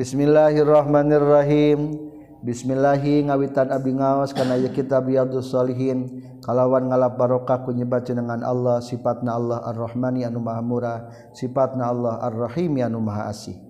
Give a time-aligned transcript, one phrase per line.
[0.00, 2.08] Bismillahirrahmanirrahim.
[2.40, 8.80] Bismillahi ngawitan Abdi ngaos karena ya kita biadus solihin kalawan ngalap barokah kunyebat jenengan Allah
[8.80, 13.60] sifatna Allah ar-Rahmani anu maha murah sifatna Allah ar-Rahim anu maha asih.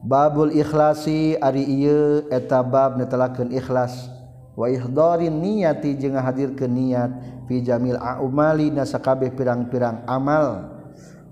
[0.00, 4.08] Babul ikhlasi ari ieu eta bab netelakeun ikhlas.
[4.56, 10.72] Wa ihdarin niyati jeung hadirkeun niat fi jamil a'mali nasakabeh pirang-pirang amal.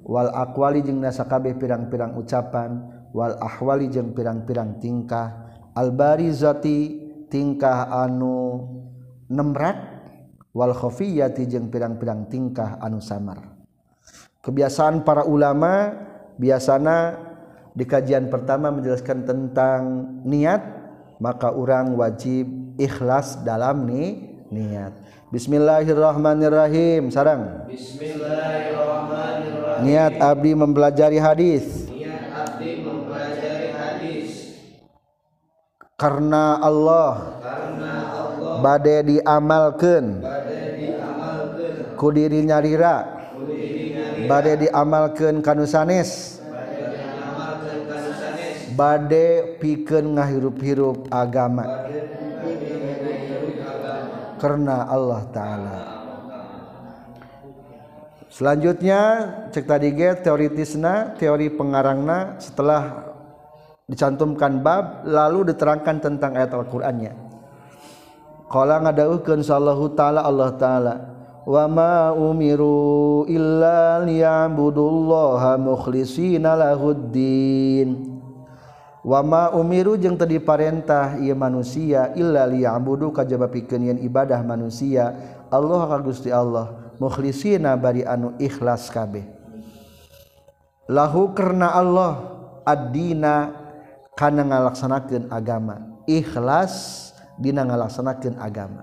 [0.05, 2.98] Wal aqwali jeung nasakabeh pirang-pirang ucapan.
[3.19, 5.51] Wal ahwali jeung pirang-pirang tingkah.
[5.75, 8.63] Albari zoti tingkah anu
[9.27, 13.43] nemratwalkhofiyati jeung pirang-pirang tingkah anu samar.
[14.39, 15.99] Kebiasaan para ulama
[16.39, 17.19] biasanya,
[17.75, 20.63] di kajian pertama menjelaskan tentang niat
[21.19, 22.47] maka orang wajib
[22.79, 24.95] ikhlas dalam nih niat.
[25.35, 27.11] Bismillahirrahmanirrahim.
[27.11, 27.67] Sarang.
[27.67, 29.83] Bismillahirrahmanirrahim.
[29.83, 31.88] Niat abdi mempelajari hadis
[35.99, 37.43] karena Allah,
[38.63, 40.05] bade badai diamalkan.
[41.99, 43.27] Kudiri nyarira
[44.31, 46.39] badai diamalkan kanusanis
[48.79, 51.67] badai piken ngahirup-hirup agama.
[54.39, 55.79] Karena Allah taala.
[58.31, 59.01] Selanjutnya
[59.51, 63.08] cek tadi ge teoritisna teori pengarangna setelah
[63.89, 67.13] dicantumkan bab lalu diterangkan tentang ayat Al-Qur'annya.
[68.53, 70.95] Qala ngadauhkeun sallallahu taala Allah taala
[71.49, 78.21] wa ma umiru illa liya'budullaha mukhlishina lahuddin.
[79.09, 85.17] Wa ma umiru jeung tadi parentah ieu manusia illa liya'budu kajaba pikeun yen ibadah manusia
[85.49, 89.25] Allah ka Gusti Allah mukhlishina bari anu ikhlas kabeh.
[90.89, 92.37] Lahu karena Allah
[92.69, 93.58] ad-dina
[94.19, 96.03] kana ngalaksanakeun agama.
[96.11, 98.83] Ikhlas dina ngalaksanakeun agama.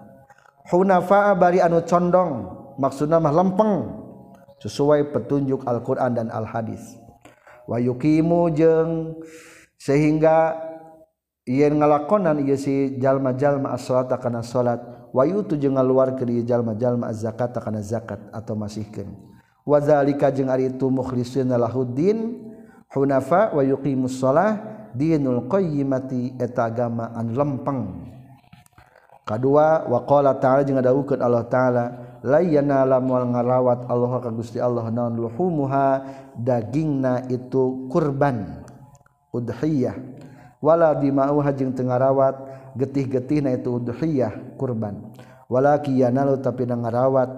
[0.71, 3.91] Hunafa bari anu condong maksudna mah lempeng
[4.63, 6.95] sesuai petunjuk Al-Qur'an dan Al-Hadis.
[7.67, 9.19] Wa yuqimu jeung
[9.75, 10.55] sehingga
[11.43, 14.81] yen ngalakonan ieu si jalma-jalma as-salata kana salat
[15.13, 19.11] wa yutu jeung ngaluarkeun ieu jalma-jalma az-zakat kana zakat atau masihkeun.
[19.65, 22.41] Wa zalika jeung ari itu mukhlisina lahuddin
[22.93, 27.81] hunafa wa yuqimus shalah dinul qayyimati eta agama an lempeng.
[29.25, 31.85] Kedua waqala ta'ala jeung ngadawukeun Allah taala
[32.21, 36.05] layana lamual ngarawat Allah ka Gusti Allah naon luhumuha
[36.37, 38.61] dagingna itu kurban
[39.33, 39.97] udhiyah.
[40.61, 42.37] Wala dimauha jeung teu ngarawat
[42.77, 45.13] getih-getihna itu udhiyah kurban.
[45.49, 47.29] Walaki yanalu tapi ngarawat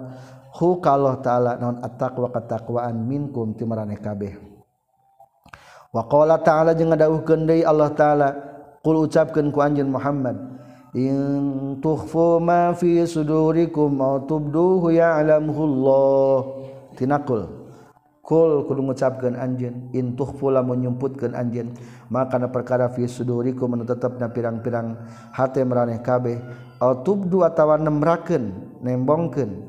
[0.60, 4.47] hu ka Allah taala naon at-taqwa katakwaan minkum ti maraneh kabeh.
[5.88, 8.28] Waqala ta'ala jeung ngadawuhkeun deui Allah taala
[8.84, 10.36] qul ucapkeun ku anjeun Muhammad
[10.92, 16.38] in tukhfu ma fi sudurikum aw tubduhu ya'lamuhu Allah
[16.92, 17.48] tinakul
[18.20, 21.72] kul kudu ngucapkeun anjeun in tukhfu lamun nyumputkeun anjeun
[22.12, 24.92] maka na perkara fi sudurikum anu tetepna pirang-pirang
[25.32, 26.36] hate maraneh kabeh
[26.84, 29.67] aw tubdu atawa nemrakeun nembongkeun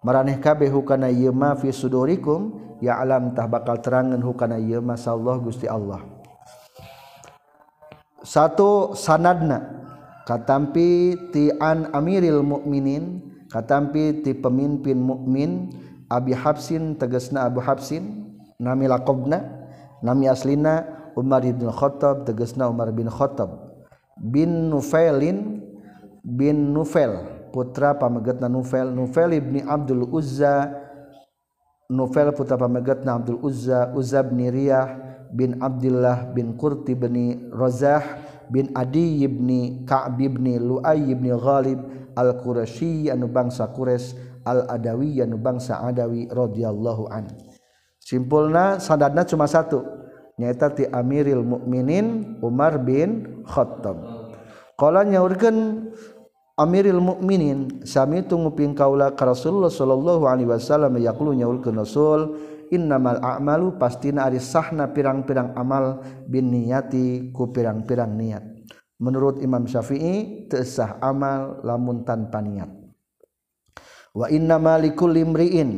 [0.00, 5.68] meraneh kabeh hukana yema fi sudurikum ya alam tah bakal terangan hukana yema sallallahu gusti
[5.68, 6.00] Allah.
[8.20, 9.80] Satu sanadna.
[10.28, 13.18] Katampi ti an amiril mukminin
[13.50, 15.74] katampi ti pemimpin mukmin
[16.06, 18.30] Abi Habsin tegasna Abu Habsin
[18.62, 19.42] nami laqabna
[20.06, 20.86] nami aslina
[21.18, 23.74] Umar bin Khattab tegasna Umar bin Khattab.
[24.20, 25.66] Bin Nufailin
[26.22, 30.70] bin Nufail putra pamegetna Nufail Nufail ibni Abdul Uzza
[31.90, 34.86] Nufail putra pamegetna Abdul Uzza Uzza bin Riyah
[35.30, 38.02] bin Abdullah bin Qurti bin Razah
[38.50, 41.78] bin Adi ibni Ka'b ibni Lu'ay ibni Ghalib
[42.18, 47.30] al-Qurasyi anu bangsa Quraisy al-Adawi anu bangsa Adawi radhiyallahu an.
[48.02, 49.86] Simpulna sanadna cuma satu,
[50.34, 54.02] nyaeta ti Amiril Mukminin Umar bin Khattab.
[54.74, 55.92] Qala nyaurkeun
[56.60, 62.36] Amiril Mukminin sami tu nguping kaula ka Rasulullah sallallahu alaihi wasallam yaqulu nyaulkeun Rasul
[62.68, 68.44] innamal a'malu pastina ari sahna pirang-pirang amal bin niyati ku pirang-pirang niat.
[69.00, 72.68] Menurut Imam Syafi'i teu sah amal lamun tanpa niat.
[74.12, 75.70] Wa innama likulli imri'in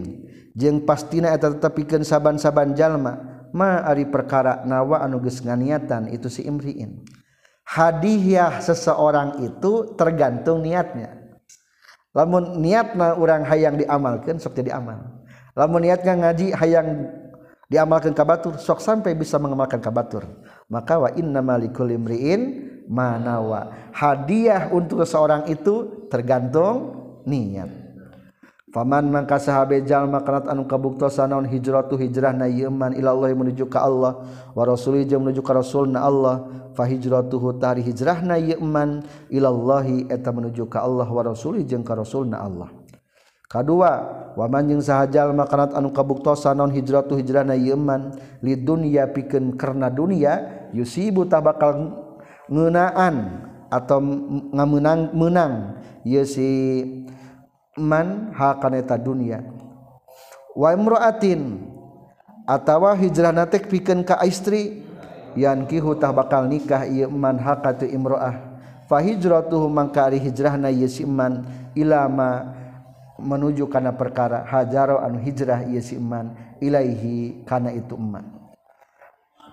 [0.58, 6.43] jeung pastina eta tetepikeun saban-saban jalma ma ari perkara nawa anu geus nganiatan itu si
[6.43, 7.06] imri'in
[7.66, 11.18] hadiah seseorang itu tergantung niatnya.
[12.12, 15.24] Lamun niatna urang hayang diamalkeun sok jadi amal.
[15.56, 17.08] Lamun niatnya ngaji hayang
[17.72, 20.28] diamalkan kabatur sok sampai bisa mengamalkan kabatur
[20.68, 26.92] maka wa inna malikul imriin manawa hadiah untuk seseorang itu tergantung
[27.24, 27.81] niat
[28.72, 33.69] Faman mangka sahabe jalma kanat anu kabuktosan naon hijratu hijrah na yeman ila Allah menuju
[33.69, 34.24] ka Allah
[34.56, 40.08] wa rasulih jeung menuju ka rasulna Allah fa hijratuhu tari hijrahna ieu man ila Allah
[40.08, 42.72] eta menuju ka Allah wa rasulih jeung ka rasulna Allah.
[43.44, 43.92] Kadua
[44.40, 49.92] waman jeung sahajal makanat anu kabuktosan naon hijratu hijrah na ieu man lidunya pikeun karena
[49.92, 51.92] dunia yusibu tabakal
[52.48, 54.00] ngeunaan atau
[54.56, 55.76] ngameunang menang
[56.08, 56.48] ieu si
[57.78, 59.40] man hakaneta dunia.
[60.52, 61.64] Wamroatin
[62.44, 64.84] atawa hijrahnatek piken ka istri
[65.32, 68.36] yan kihutah bakal nikah ieu man hakatu imroah
[68.84, 72.52] fa hijratuhu mangka ari hijrahna ieu si man ilama
[73.16, 78.28] menuju kana perkara hajaro anu hijrah ieu si man ilaihi kana itu man.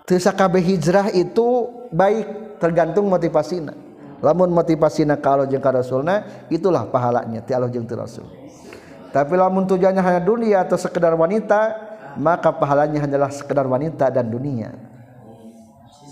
[0.04, 3.72] Teu sakabeh hijrah itu baik tergantung motivasina.
[4.20, 8.28] Lamun motivasina ka Allah jeung ka Rasulna itulah pahalanya ti Allah jeung ti Rasul.
[9.10, 11.74] Tapi lamun tujuannya hanya dunia atau sekedar wanita
[12.14, 14.70] maka pahalanya hanyalah sekedar wanita dan dunia.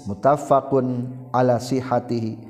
[0.09, 2.41] Mutafakun ala sihatihi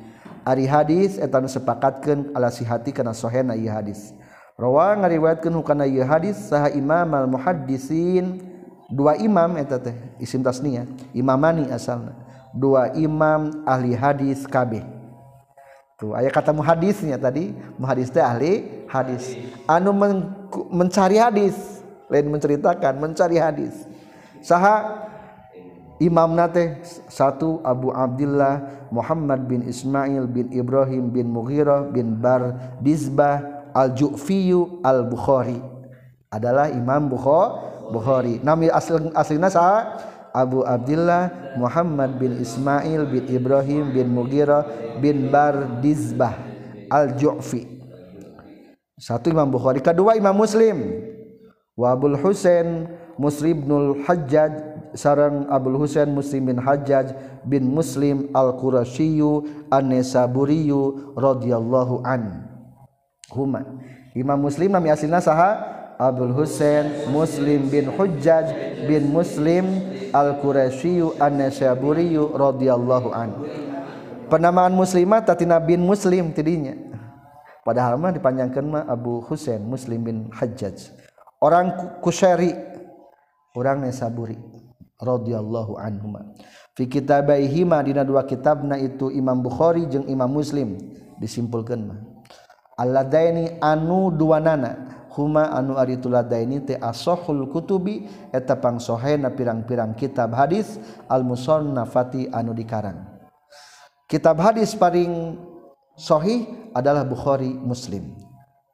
[0.47, 4.15] ari hadis eta nu sepakatkeun ala sihati kana sahihna ieu hadis.
[4.57, 8.41] Rawa ngariwayatkeun hukana ieu hadis saha imam al muhaddisin
[8.89, 12.15] dua imam eta teh isim tasniyah imamani asalna.
[12.57, 14.81] Dua imam ahli hadis kabeh
[16.15, 17.51] aya kata mu hadisnya tadi.
[17.75, 19.35] Muhadis teh ahli hadis.
[19.67, 20.31] Anu men
[20.71, 21.83] mencari hadis.
[22.07, 23.75] Lain menceritakan mencari hadis.
[24.39, 25.05] Saha
[25.99, 26.79] imam nate
[27.11, 35.59] satu Abu Abdullah Muhammad bin Ismail bin Ibrahim bin Mughirah bin Bar Dizbah al-Ju'fiyu al-Bukhari.
[36.31, 38.39] Adalah Imam Bukhari.
[38.47, 39.99] Nami asli aslina saha
[40.39, 44.63] Abu Abdullah Muhammad bin Ismail bin Ibrahim bin Mughirah
[45.03, 46.39] bin Bar Dizbah
[46.87, 47.67] Al-Ju'fi.
[48.95, 50.79] Satu Imam Bukhari kedua Imam Muslim.
[51.75, 52.87] Wa Abul Husain
[53.19, 54.55] Muslim bin Hajjaj
[54.95, 59.43] sarang Abul Husain Muslim bin Hajjaj bin Muslim Al-Qurasyiyu
[59.75, 62.47] An-Nisaburiyu radhiyallahu an.
[63.35, 63.67] Huma.
[64.15, 65.79] Imam Muslim nami aslina saha?
[65.99, 68.55] Abdul Husain Muslim bin Hujjaj
[68.87, 69.67] bin Muslim
[70.13, 73.31] Al-Quraisyyu An-Nasyaburiyu radhiyallahu an.
[74.29, 76.77] Penamaan Muslimah tatina bin Muslim tidinya.
[77.65, 80.93] Padahal mah dipanjangkeun mah Abu Husain Muslim bin Hajjaj.
[81.41, 82.57] Orang Kusyari
[83.57, 84.37] orang Nasaburi
[85.01, 86.33] radhiyallahu anhuma.
[86.73, 90.81] Fi kitabaihi ma dina dua kitabna itu Imam Bukhari jeung Imam Muslim
[91.21, 92.01] disimpulkeun mah.
[92.79, 100.79] Alladaini anu duanana huma anu ari tuladaini teh asohul kutubi eta pangsohena pirang-pirang kitab hadis
[101.11, 103.03] al-musannafati anu dikarang.
[104.07, 105.35] Kitab hadis paling
[105.99, 108.15] sahih adalah Bukhari Muslim.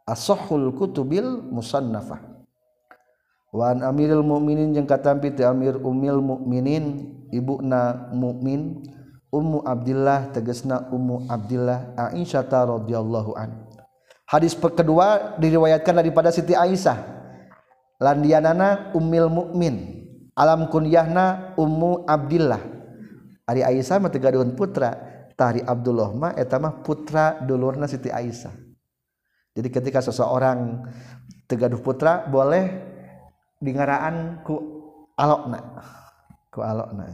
[0.04, 2.20] Asohul kutubil musannafah.
[3.48, 8.84] Wa an amiril mu'minin jeung katampi ti amir umil mu'minin ibuna mukmin
[9.34, 13.63] ummu abdillah tegesna ummu abdillah aisyah radhiyallahu anha
[14.28, 17.12] hadis kedua diriwayatkan daripada Siti Aisyah.
[18.02, 20.04] Landianana Ummil Mukmin
[20.34, 22.62] alam kunyahna Ummu Abdillah.
[23.46, 25.14] Ari Aisyah mah tegaduhan putra.
[25.34, 28.54] Tari Abdullah mah eta mah putra dulurna Siti Aisyah.
[29.54, 30.82] Jadi ketika seseorang
[31.46, 32.70] tegaduh putra boleh
[33.62, 34.58] dingaraan ku
[35.14, 35.58] alokna.
[36.50, 37.06] Ku alokna.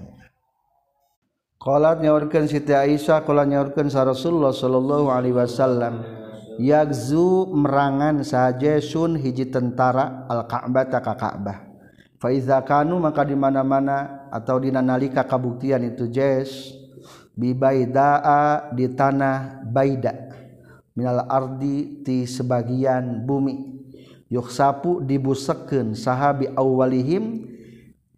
[1.61, 6.20] Qalat nyaurkeun Siti Aisyah qala nyaurkeun sa Rasulullah sallallahu alaihi wasallam
[6.61, 11.59] yakzu merangan saja sun hiji tentara al-ka'bah ka Ka'bah.
[12.21, 16.77] Faiza kanu maka di mana-mana atau di nalika kabuktian itu jes
[17.33, 20.29] bi baidaa di tanah baida
[20.93, 23.81] minal ardi ti sebagian bumi.
[24.31, 27.51] Yuksapu dibusekeun sahabi awalihim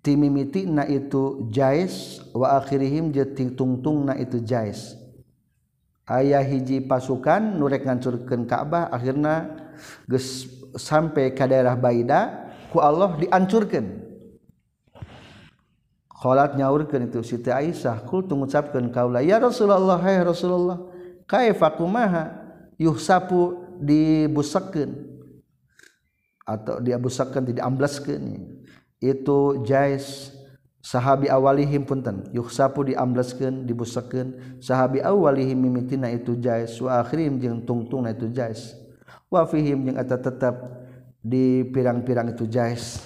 [0.05, 4.99] timimiti na itu jais wa akhirihim jeung tungtung na itu jais.
[6.11, 9.55] ayah hiji pasukan nurek ngancurkan Ka'bah akhirnya
[10.11, 14.03] ges, sampai ke daerah Baida ku Allah diancurkan
[16.11, 20.79] kholat nyaurkan itu Siti Aisyah kul tu ngucapkan kaula ya Rasulullah hai Rasulullah
[21.27, 22.31] kaifa kumaha
[22.79, 24.95] yuhsapu dibusakeun
[26.47, 28.23] atau diabusakeun tidak amblaskeun
[29.03, 30.31] itu jais
[30.83, 38.11] sahabi awalihim punten yuksapu diambleskeun dibusekeun sahabi awalihim mimitina itu jais wa akhirim jeung tungtungna
[38.11, 38.75] itu jais.
[39.33, 40.53] Wa fihim jeung eta tetep
[41.25, 43.01] di pirang-pirang itu jais.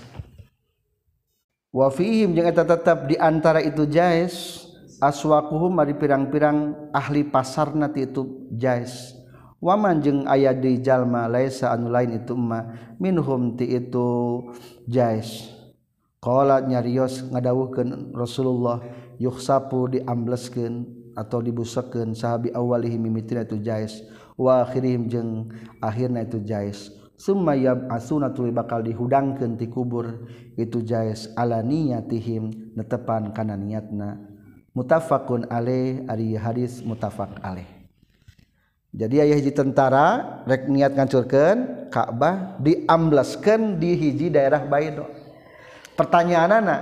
[1.71, 4.67] Wa fihim jeung eta tetep di antara itu jais
[4.99, 9.15] aswaquhum ari pirang-pirang ahli pasarna ti itu jais.
[9.63, 14.09] Waman jeung aya di jalma laisa anu lain itu ma minhum ti itu
[14.91, 15.56] jais.
[16.21, 18.81] Qala nyarios ngadawuhkeun Rasulullah
[19.21, 24.05] yukhsapu diambleskeun atau dibusakeun sahabi awalihim mimitina itu jais
[24.37, 25.31] wa akhirihim jeung
[25.81, 26.93] akhirna itu jais.
[27.17, 30.29] Summa yab'asuna tuluy bakal dihudangkeun ti kubur
[30.61, 34.21] itu jais ala niyatihim netepan kana niatna.
[34.77, 37.65] Mutafaqun alaih ari hadis mutafaq alaih.
[38.93, 45.16] Jadi ayah hiji tentara rek niat ngancurkeun Ka'bah diamblaskeun di hiji daerah Baidro
[45.97, 46.81] pertanyaan anak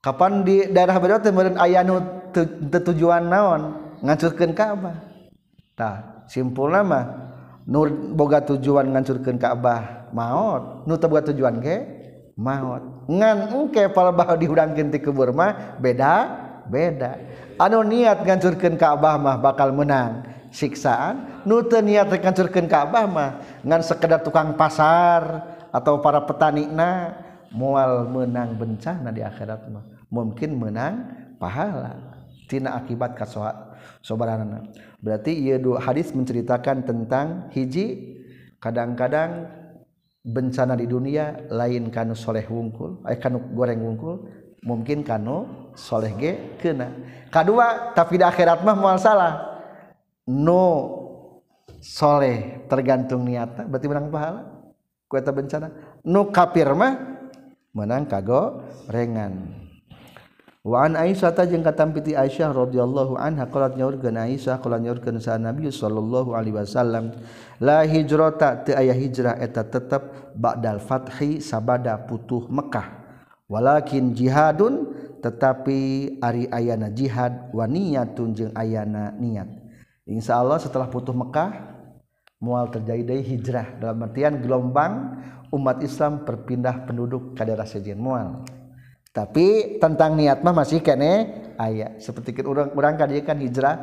[0.00, 2.00] kapan di daerah Badr teh meureun aya nu
[2.72, 3.62] tujuan naon?
[4.04, 5.00] Ngancurkeun Ka'bah
[5.72, 7.04] tah simpulna mah
[7.64, 11.76] nur boga tujuan ngancurkeun Ka'bah maut nu teu boga tujuan ge?
[12.36, 16.12] Maut ngan engke palebah dihudangkeun ti kubur mah beda
[16.68, 17.16] beda.
[17.56, 20.26] Anu niat ngancurkeun Ka'bah mah bakal menang.
[20.52, 23.30] Siksaan nu teu niat ngancurkeun Ka'bah mah
[23.64, 27.23] ngan sekedar tukang pasar atau para petani na.
[27.54, 29.86] mual menang bencana di akhirat mah.
[30.10, 30.94] Mungkin menang
[31.38, 31.94] pahala.
[32.44, 33.72] Tina akibat kasoha
[34.04, 34.68] sobaranana.
[35.00, 38.20] Berarti ia dua hadis menceritakan tentang hiji
[38.60, 39.48] kadang-kadang
[40.24, 44.24] bencana di dunia lain kanu soleh wungkul eh kanu goreng wungkul
[44.64, 46.88] mungkin kanu soleh ge kena
[47.28, 49.60] kedua tapi di akhirat mah mual salah.
[50.24, 50.64] No
[51.80, 54.42] soleh tergantung niatnya berarti menang pahala.
[55.08, 56.00] Kueta bencana.
[56.04, 57.13] No kafir mah
[57.74, 59.50] menang kago rengan
[60.64, 65.36] wa an aisyah ta jeung katampiti aisyah radhiyallahu anha qalat nyaurkeun aisyah qala nyaurkeun sa
[65.36, 67.12] nabi sallallahu alaihi wasallam
[67.60, 73.04] la hijrata teu aya hijrah eta tetep ba'dal fathi sabada putuh Mekah.
[73.44, 79.48] Walakin jihadun tetapi ari ayana jihad wa niyatun jeung ayana niat
[80.08, 81.76] insya Allah setelah putuh Mekah
[82.40, 85.20] mual terjadi hijrah dalam artian gelombang
[85.54, 88.42] umat Islam berpindah penduduk ke daerah sejen mual.
[89.14, 93.76] Tapi tentang niat mah masih kene ayat seperti orang orang kan kan hijrah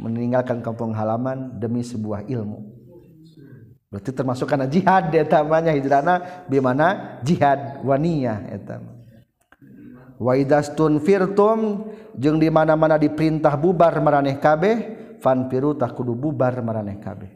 [0.00, 2.64] meninggalkan kampung halaman demi sebuah ilmu.
[3.92, 8.80] Berarti termasuk karena jihad ya tamanya hijrana bimana jihad waniyah eta
[10.18, 14.76] wa idastun firtum jeung di mana-mana diperintah bubar maraneh kabeh
[15.20, 17.30] fanfiru tah kudu bubar maraneh kabeh.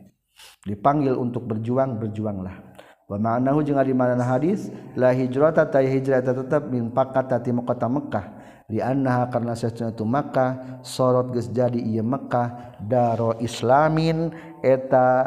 [0.64, 2.67] Dipanggil untuk berjuang berjuanglah
[3.08, 7.88] wa ma'anahu jeung di mana hadis la hijrata ta hijrah tetap min pakata ti kota
[7.88, 8.26] Mekah
[8.68, 14.28] li annaha karna sesuna tu Makkah sorot geus jadi ieu Mekah daro islamin
[14.60, 15.24] eta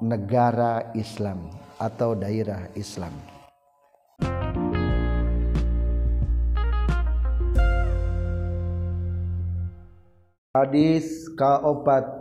[0.00, 3.12] negara Islam atau daerah Islam.
[10.56, 12.17] Hadis kaopat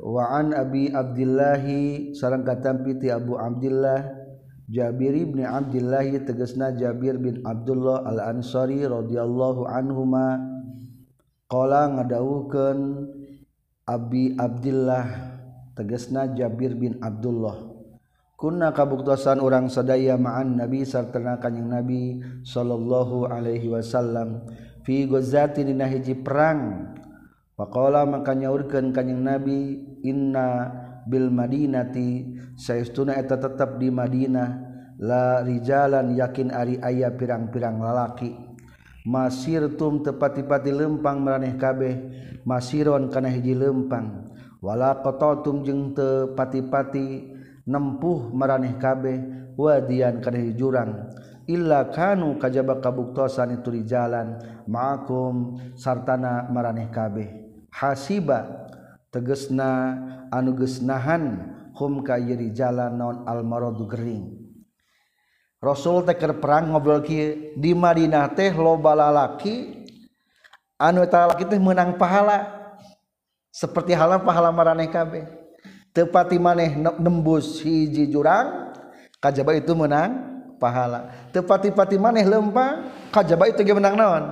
[0.00, 4.04] waan Abi Abduldillahhi sarang katampiti Abu Abdullah
[4.66, 10.42] Jabir ibni Abduldillahhi tegesna Jabir bin Abdullah al-ansari roddhiyallahu anhma
[11.46, 13.08] kola ngadauhken
[13.86, 15.06] Abi Abdullah
[15.78, 17.78] tegesna Jabir bin Abdullah.
[18.36, 24.44] Kuna kabuktasan orang sadaya ma'an nabi sartana kanjing nabi sallallahu alaihi wasallam
[24.84, 26.92] fi gozatin dina hiji perang
[27.56, 30.68] Pakola maka nyaurkan kanyang Nabi inna
[31.08, 34.60] Bil Madinati sayauna eta tetap di Madinah
[35.00, 38.36] la rijalan yakin Ari ayah pirang-pirang lalaki.
[39.08, 41.96] Masirtum tepati-pati lempang meraneh kabeh
[42.44, 44.28] masiron kana hiji lempang.
[44.60, 47.24] Wala qatatum jeung tepati-pati
[47.64, 49.16] nempuh meraneh kabeh
[49.56, 51.08] wadian kana hiji jurang.
[51.48, 57.45] Illa kanu kajaba kabuktosan itu rijalan ma'akum sartana maraneh kabeh.
[57.76, 58.72] hasiba
[59.12, 60.00] tegesna
[60.32, 62.16] anugesnahan hum ka
[62.56, 64.32] jalan non almarodu gering.
[65.60, 69.84] Rasul teker perang ngobrol kieu di Madinah teh loba lalaki
[70.80, 72.56] anu eta lalaki teh menang pahala.
[73.52, 75.24] Seperti halnya pahala maraneh kabeh.
[75.96, 78.68] Tepati maneh nembus hiji jurang
[79.16, 80.12] kajaba itu menang
[80.60, 81.08] pahala.
[81.32, 84.24] Tepati pati maneh lempang kajaba itu ge menang naon?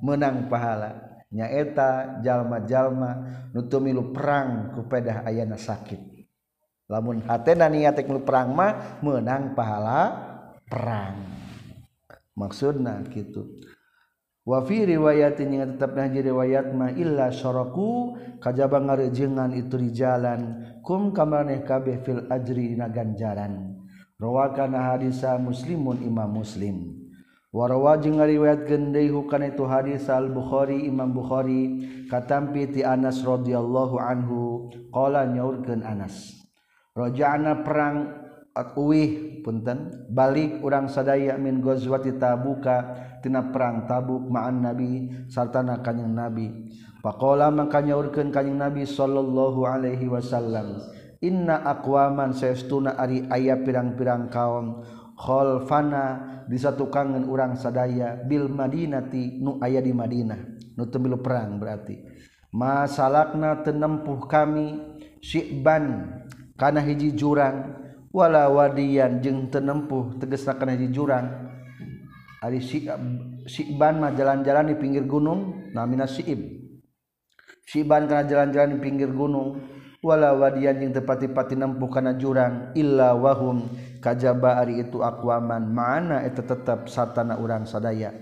[0.00, 1.05] Menang pahala.
[1.32, 3.10] nyaeta jalma-jalma
[3.50, 5.98] nutumilu perang kepada ayana sakit.
[6.86, 10.00] Lamun hatena niat lu perang mah menang pahala
[10.70, 11.18] perang.
[12.36, 13.58] Maksudna gitu
[14.46, 20.62] wa fi riwayatin yang tetap haji riwayat ma illa syaraku kajaba ngarejengan itu di jalan
[20.86, 23.74] kum kamaneh kabeh fil ajri na ganjaran.
[24.16, 27.05] Rawakan hadisa muslimun imam muslim.
[27.54, 33.96] warawa jeung ngariwayat gendai hukana itu hadis al Bukhari Imam Bukhari katampi ti Anas radhiyallahu
[33.98, 36.34] anhu qala nyaurkeun Anas.
[36.96, 38.24] Raja'na perang
[38.56, 45.84] uwih punten balik urang sadaya min ghazwati tabuka tina perang tabuk ma'an nabi sarta na
[45.84, 46.72] kanjing nabi.
[47.04, 50.80] Faqala maka nyaurkeun kanjing nabi sallallahu alaihi wasallam
[51.20, 54.84] inna aqwaman saestuna ari aya pirang-pirang kaum
[55.16, 60.40] khalfana di satu kangen urang sadaya Bil Madinati nu aya di Madinah.
[60.76, 61.96] Nu nutembil perang berarti.
[62.52, 64.78] Masalahna tenempuh kami
[65.24, 66.12] syiban
[66.54, 67.82] kana hiji jurang.
[68.12, 71.26] Wala wadian jeung tenempuh tegesna kana hiji jurang.
[72.44, 72.60] Ari
[73.48, 76.38] syiban mah jalan-jalan di pinggir gunung namina Syib.
[77.66, 79.75] Syiban kana jalan-jalan di pinggir gunung.
[80.06, 83.66] wala wadian yang tepati-pati nempuh kana jurang illa wahum
[83.98, 85.66] kajaba ari itu akwaman.
[85.66, 88.14] Mana eta tetap satana urang sadaya.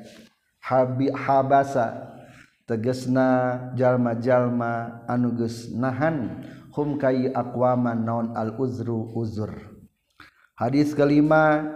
[0.64, 2.16] Habi habasa
[2.64, 9.52] tegesna jalma-jalma anu geus nahan hum kai akwaman naon al uzru uzur.
[10.56, 11.68] Hadis kelima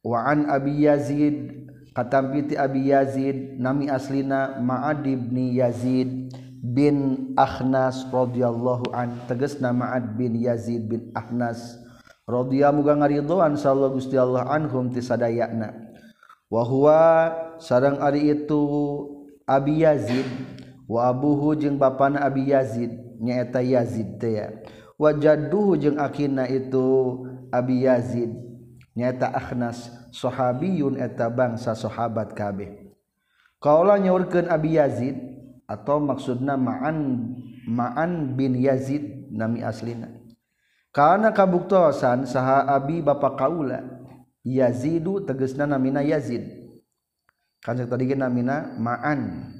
[0.00, 6.32] wa an abi yazid katampiti abi yazid nami aslina ma'ad ibni yazid.
[6.60, 11.80] bin Ahnas radhiyallahu an teges namaad bin Yazid bin Ahnas
[12.28, 15.72] rodhiya muga ngaridhoan sallallahu gusti Allah anhum ti sadayana
[16.52, 17.00] wa huwa
[17.56, 18.60] sareng ari itu
[19.48, 20.28] Abi Yazid
[20.84, 24.48] wa abuhu jeung bapana Abi Yazid nyaeta Yazid teh ya.
[25.00, 28.30] Wa jadduhu jeung akina itu Abi Yazid
[28.92, 32.92] nyaeta Ahnas sahabiyun eta bangsa sahabat kabeh.
[33.58, 35.16] Kaula nyaurkeun Abi Yazid
[35.70, 37.30] atau maksudna ma'an
[37.70, 40.10] ma'an bin Yazid nami aslina.
[40.90, 43.78] Karena kabuktosan saha abi bapak kaula
[44.42, 46.42] Yazidu tegesna namina Yazid.
[47.62, 49.54] Kan tadi namina ma'an.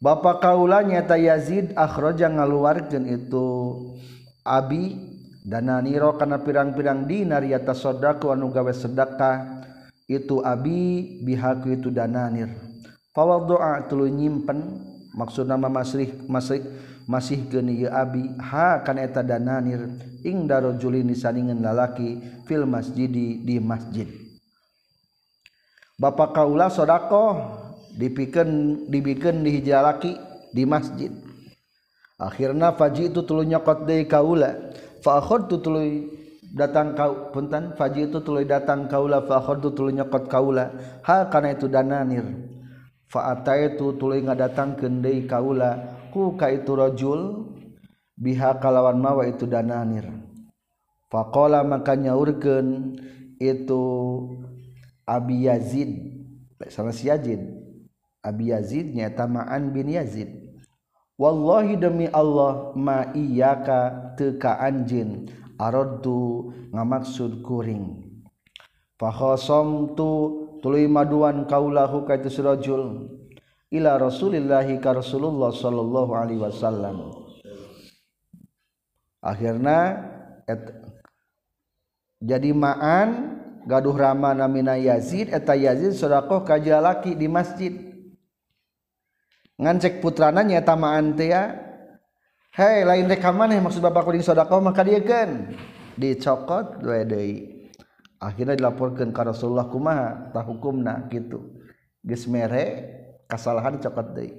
[0.00, 3.46] Bapak kaula nyata Yazid akhraja ngaluarkeun itu
[4.46, 4.96] abi
[5.44, 9.66] dana niro kana pirang-pirang dinar yata sodako anu gawe sedekah
[10.08, 12.48] itu abi bihaku itu dananir
[13.18, 14.86] fawaddu'a tuluy nyimpen.
[15.18, 16.62] Maksud nama masrih masrih
[17.10, 18.22] masih geni ya abi.
[18.38, 19.90] Ha kan eta dananir.
[20.22, 24.06] Ing darojulin saningan lalaki fil masjidi di masjid.
[25.98, 27.34] Bapak kaula sodako
[27.98, 30.14] dipikeun dibikeun di hiji lalaki
[30.54, 31.10] di masjid.
[32.22, 34.54] Akhirna faji itu tuluy nyokot deui kaula.
[35.02, 36.06] Fa akhadtu tuluy
[36.54, 37.74] datang kau punten.
[37.74, 40.70] Faji itu tuluy datang kaula fa akhadtu tuluy nyokot kaula.
[41.02, 42.57] Ha kana itu dananir
[43.08, 47.50] faata itu tuli ngadatang kendai kaula ku ka itu rajul
[48.16, 50.08] biha kalawan mawa itu dananir
[51.08, 53.00] faqala maka nyaurkeun
[53.38, 53.82] itu
[55.08, 56.20] Abi Yazid.
[56.68, 57.40] Sama si Yazid.
[58.20, 60.28] Abi Yazid nyata Ma'an bin Yazid.
[61.16, 68.04] Wallahi demi Allah ma iyyaka teka anjin aradtu ngamaksud kuring.
[69.00, 73.06] Fakhasam tu tuluy maduan kaulahu ka itu rajul
[73.68, 77.12] ila rasulillahi ka rasulullah sallallahu alaihi wasallam.
[79.18, 79.98] Akhirna
[80.46, 80.62] et,
[82.22, 87.74] jadi ma'an gaduh rama namina Yazid eta Yazid sedekah ka jalaki di masjid.
[89.58, 91.34] Ngancek putrana nyata ma'an teh
[92.54, 95.58] hei lain rek maneh maksud bapak kuring sedekah mah kadiekeun.
[95.98, 97.57] Dicokot dua deui.
[98.18, 101.58] akhirnya dilaporkan ke Rasulullah kumaha tak hukumna gitu.
[102.02, 102.64] Geus mere
[103.30, 104.34] kasalahan cokot deui.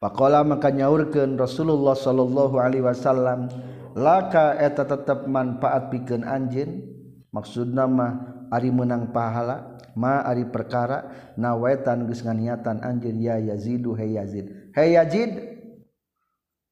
[0.00, 3.52] Faqala maka nyaurkeun Rasulullah sallallahu Alaihi Wasallam
[3.92, 6.88] laka eta tetep manfaat pikeun anjeun?
[7.30, 8.12] Maksudna mah
[8.50, 9.78] Ari menang pahala?
[9.94, 11.32] Ma Ari perkara?
[11.36, 14.72] Nawaitan geus nganiatan anjeun ya Yazidu hey Yazid.
[14.72, 15.30] Hey Yazid!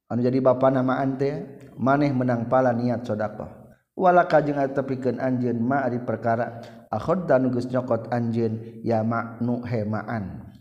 [0.09, 3.58] Anu jadi bapa nama ante maneh menang pahala niat sedekah
[3.99, 6.63] wala kajeng tepikan anjeun ma ari perkara.
[6.89, 10.55] Akhod dan nugus nyokot anjeun ya maknu hemaan.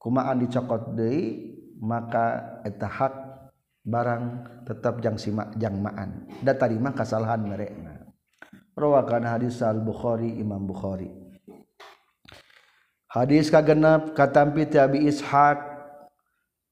[0.00, 3.14] Kumaan dicokot deui maka eta hak
[3.84, 4.24] barang
[4.64, 6.24] tetap jang simak jang maan.
[6.40, 8.00] Da tarima kasalahan mereka
[8.80, 11.12] rawakan hadis al bukhari imam bukhari.
[13.12, 15.68] Hadis kagenap katampi ti abi ishaq.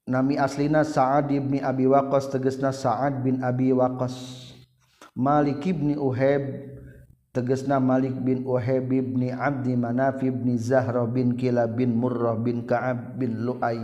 [0.08, 4.47] Nami aslina sa'ad bin abi waqqas tegasna sa'ad bin abi waqqas
[5.18, 6.70] Malik ibni Uheb
[7.34, 13.18] tegesna Malik bin Uheb ibni Abdi Manaf ibni Zahra bin Kila bin Murrah bin Ka'ab
[13.18, 13.82] bin Lu'ay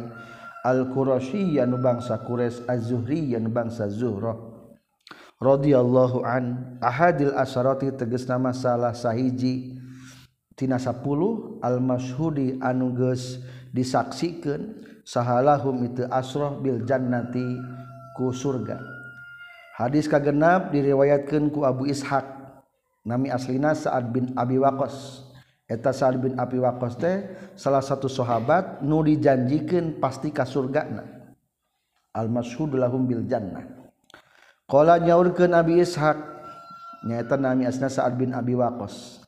[0.62, 4.54] Al-Qurashi yanu bangsa Quraisy Az-Zuhri yanu bangsa Zuhrah
[5.44, 6.78] radhiyallahu an.
[6.80, 9.76] Ahadil asharati tegesna masalah sahiji
[10.56, 11.02] tina 10
[11.60, 13.42] al-masyhudi anu geus
[13.74, 17.60] disaksikeun sahalahum itu asroh bil jannati
[18.16, 19.03] ku surga.
[19.74, 22.24] hadis kagenap diriwayatkan ku Abu Ishaq.
[23.04, 25.28] Nami aslina Sa'ad bin Abi Waqqas
[25.68, 27.16] eta Sa'ad bin Abi Waqqas teh
[27.52, 31.04] salah satu sahabat nu dijanjikeun pasti ka surgana.
[32.16, 33.66] Al mashhud lahum bil jannah.
[34.64, 36.16] Qala nyaurkeun Abi Ishaq
[37.04, 39.20] nyaeta nami asna Sa'ad bin Abi Waqqas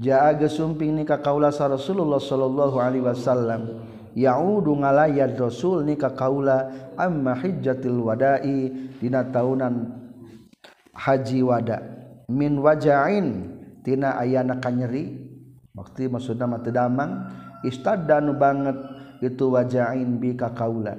[0.00, 3.84] jaa geus sumping ni ka kaula Rasulullah sallallahu alaihi wasallam.
[4.14, 9.90] yaudu ngalayan rasul ni ka kaula amma hijjatil wada'i dina taunan
[10.94, 11.78] haji wada.
[12.30, 15.18] Min wajain tina ayana kanyeri
[15.74, 17.26] waktu maksudna mah teu damang
[17.66, 18.78] istadanu banget
[19.24, 20.94] itu wajain bi ka kaula.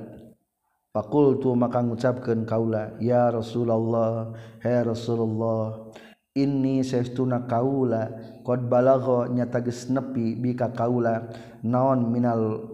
[0.92, 5.88] Faqultu maka ngucapkeun kaula ya rasulullah he rasulullah
[6.36, 8.12] inni saestuna kaula
[8.44, 11.32] qad balagha nyata geus nepi bi ka kaula
[11.64, 12.71] naon minal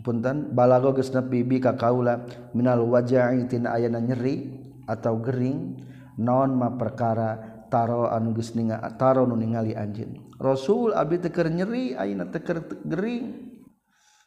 [0.00, 2.24] punten balago geus nepi bi ka kaula
[2.56, 4.50] minal waja'i tina ayana nyeri
[4.88, 5.78] atau gering
[6.18, 10.34] naon ma perkara taro anu geus ninga taro nu ningali anjeun.
[10.40, 13.54] Rasul abi teker nyeri ayeuna teker gering.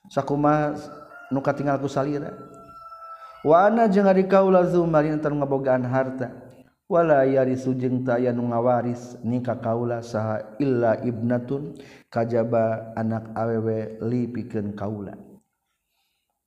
[0.08, 0.80] Sakumaha
[1.32, 2.32] nu katinggal ku salira.
[3.44, 6.32] Wa ana jeung ari kaula zumarin tanu ngabogaan harta.
[6.88, 11.76] Wala yarisu jeung teu aya nu ngawaris ni ka kaula saha illa ibnatun
[12.08, 15.33] kajaba anak awewe li pikeun kaula.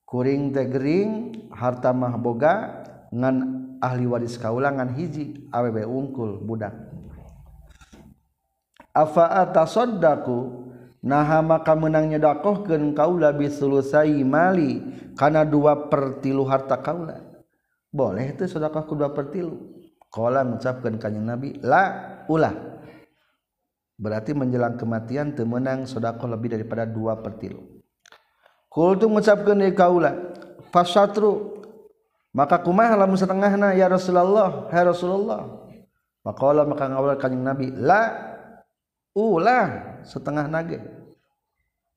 [0.06, 3.36] Kuring teh gering harta mah boga ngan
[3.82, 6.72] ahli waris kaulangan hiji awewe ungkul budak.
[8.96, 10.64] Afa atasaddaqu
[11.04, 14.80] naha maka menang nyedakohkeun kaula bisulusai mali
[15.18, 17.20] kana dua per tilu harta kaula.
[17.92, 19.74] Boleh itu sedekah ku dua per tilu.
[20.08, 22.54] Qala mengucapkeun kanjing nabi la ulah.
[23.96, 27.75] Berarti menjelang kematian teu meunang sedekah lebih daripada dua per tilu
[28.76, 30.12] Kultu mengucapkan ya kaula
[30.68, 31.64] fasatru.
[32.36, 35.48] Maka kumaha lamun setengahna ya Rasulullah ya Rasulullah.
[36.20, 38.12] Maka maka ngawal kanjing Nabi la
[39.16, 40.84] ulah setengah nage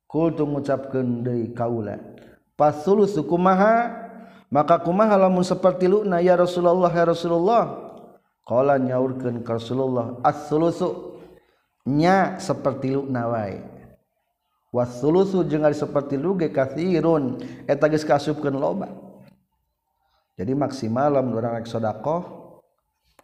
[0.07, 1.99] kultu mengucapkan deui kaula
[2.55, 4.07] fasulus kumaha?
[4.47, 7.63] Maka kumaha lamun seperti luna ya Rasulullah ya Rasulullah.
[8.47, 11.19] Qala nyaurkeun ka Rasulullah as-sulusu.
[11.85, 13.78] Nya seperti luna wae
[14.69, 17.41] wasulusu jeung ari saperti luge katsirun.
[17.65, 18.89] Eta geus kasupkeun loba.
[20.39, 22.23] Jadi maksimal lamun urang rek sedekah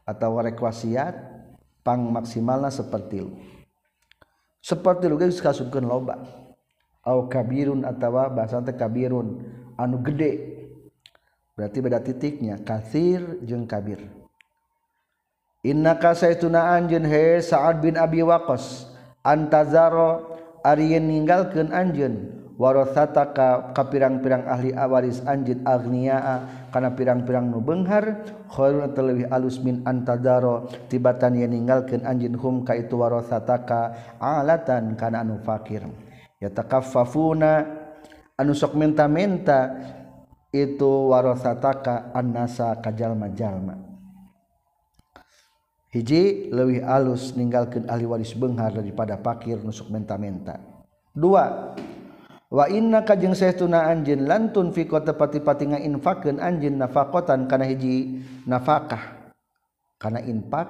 [0.03, 1.15] atau rek wasiat
[1.85, 3.33] pang maksimalna seperti lu.
[4.59, 6.19] Seperti lu geus kasupkeun loba.
[7.05, 9.45] Au kabirun atawa bahasa teh kabirun.
[9.77, 10.57] Anu gede.
[11.55, 12.59] Berarti beda titiknya.
[12.65, 14.01] Katsir jeung kabir.
[15.65, 18.89] Innaka kasaituna anjeun he Sa'ad bin Abi Waqqas.
[19.25, 20.34] Antazaro
[20.65, 28.25] Ari meninggalkan Anjun warosata ka, pirang-pirang ahli awaris anjid agniaa kana pirang-pirang nu benghar.
[28.49, 30.65] Khairun terlebih alus min antadaro.
[30.89, 35.85] Tibatan yang ninggalkeun anjin hum ka itu warosataka alatan kana anu fakir.
[36.39, 37.67] Ya takaffafuna
[38.39, 39.75] anu sok menta-menta
[40.55, 43.94] itu warosataka annasa kajalma-jalma
[45.95, 50.59] hiji lewih alus meninggalkan ahli waris Benghar daripada pakir nusuk menta-menta.
[51.15, 51.71] Dua
[52.51, 59.31] wa inna kajeng sehtuna anjin lantun fiko tepati-pati ngainfakeun anjin nafakotan kana hiji nafakah.
[59.95, 60.67] Kana infak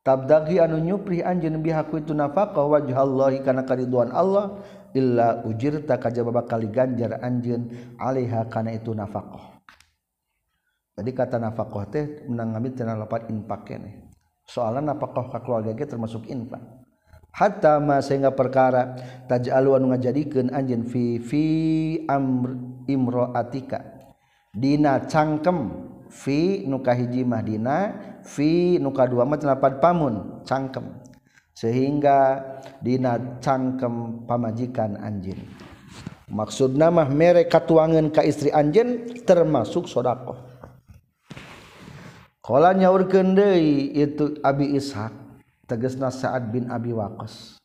[0.00, 4.64] tabdagi anu nyupri anjin bihaku itu nafakah wajhallahi kana kariduan Allah
[4.96, 7.68] illa ujirta kajababa kali ganjar anjin
[8.00, 9.60] alaiha kana itu nafakah.
[10.96, 14.07] Jadi kata nafakah teh menang ngambil tina lapat infak keneh
[14.48, 16.64] soalan apakah ka keluarga ge termasuk infak
[17.36, 18.96] hatta ma sehingga perkara
[19.28, 21.44] taj'alu anu ngajadikeun anjeun fi fi
[22.08, 22.56] amr
[22.88, 23.84] imraatika
[24.56, 27.76] dina cangkem fi nu kahiji mah dina
[28.24, 31.04] fi nu kadua mah lapan pamun cangkem.
[31.52, 32.38] Sehingga
[32.78, 35.38] dina cangkem pamajikan anjeun.
[36.28, 40.47] Maksudna mah mere katuangan ka istri anjeun termasuk sedekah
[42.48, 45.12] Kala nyaurkeun deui itu Abi Ishaq
[45.68, 47.60] tegasna Sa'ad bin Abi Waqqas.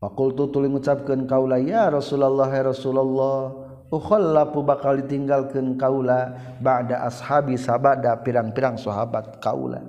[0.00, 3.52] Fakultu tuli ngucapkeun kaula ya Rasulullah ya Rasulullah
[3.92, 6.32] ukhallafu bakal ditinggalkeun kaula
[6.64, 9.84] ba'da ashabi sabada pirang-pirang sahabat kaula.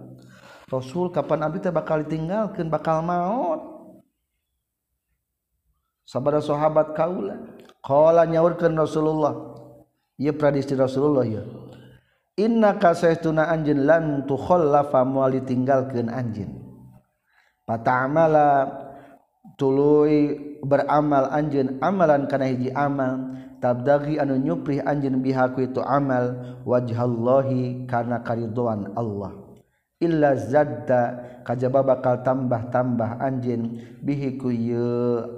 [0.67, 3.63] Rasul kapan abi teh bakal ditinggalkeun bakal maut.
[6.03, 7.39] Sabada sahabat kaula.
[7.79, 9.55] Kala nyaurkeun Rasulullah.
[10.19, 11.47] Ieu pradisi Rasulullah ya.
[12.35, 16.51] inna kasaytuna anjin lan tukhallafa moal ditinggalkeun anjin.
[17.65, 18.69] Patamala
[19.57, 27.87] tuluy beramal anjin amalan kana hiji amal tabdagi anu nyuprih anjin bihaku itu amal wajhallahi
[27.89, 29.33] karena karidoan Allah.
[30.03, 34.51] Illa zadda kajaba bakal tambah-tambah anjin bihi ku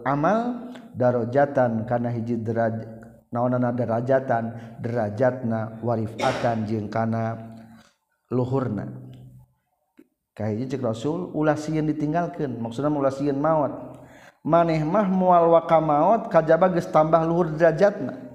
[0.02, 2.97] amal darajatan kana hiji derajat
[3.38, 7.54] naonana derajatan derajatna warifatan jeung kana
[8.34, 8.90] luhurna.
[10.34, 14.02] Kahiji cek Rasul ulah sieun ditinggalkeun maksudna ulah sieun maut
[14.42, 18.26] maneh mah mual waka maut kajaba geus tambah luhur derajatna.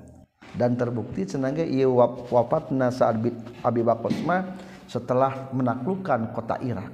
[0.52, 1.96] Dan terbukti ge ieu
[2.28, 3.16] wafatna saat
[3.64, 4.52] Abi Bakar mah
[4.84, 6.92] setelah menaklukkan kota Irak.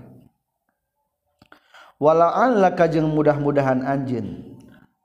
[1.98, 4.47] Wala'an laka jeung mudah-mudahan anjeun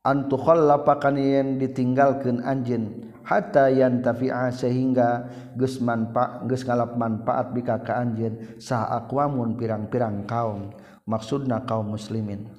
[0.03, 8.59] antukhallapa yen ditinggalkeun anjeun hatta yantafi'a sehingga geus manfaat geus ngalap manfaat bika ka anjeun
[8.59, 10.75] sah aqwamun pirang-pirang kaum
[11.07, 12.51] maksudna kaum muslimin.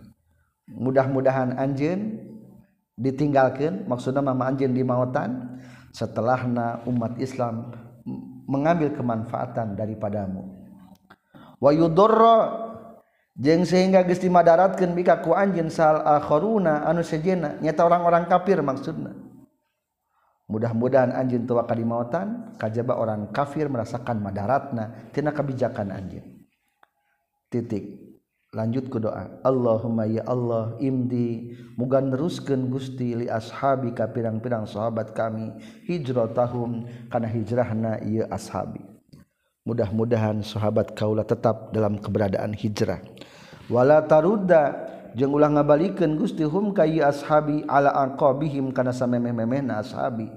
[0.72, 2.16] Mudah-mudahan anjeun
[2.96, 5.60] ditinggalkeun maksudna mama anjeun di mautan
[5.92, 7.76] setelahna umat Islam
[8.48, 10.48] mengambil kemanfaatan daripadamu.
[11.60, 12.63] Wa yudurra
[13.34, 19.12] jeng sehingga Gusti madaratkan bika ku anjin sal akhoruna anu sejena nyata orang-orang kafir maksudna.
[20.44, 26.34] Mudah-mudahan anjin tua kalimautan kajaba orang kafir merasakan madaratna tina kebijakan anjin
[27.54, 28.02] titik.
[28.54, 29.42] Lanjut ke doa.
[29.42, 35.58] Allahumma ya Allah imdi muga neruskeun Gusti li ashabi ka pirang-pirang sahabat kami
[35.90, 38.93] hijratahum kana hijrahna ieu ashabi.
[39.64, 43.00] mudah-mudahan sahabat Kaula tetap dalam keberadaan hijrah.
[43.72, 44.76] Wala taruda
[45.16, 50.28] jeung ulah ngabalikeun Gusti hum ka ashabi ala aqabihim kana samemeh-memehna ashabi.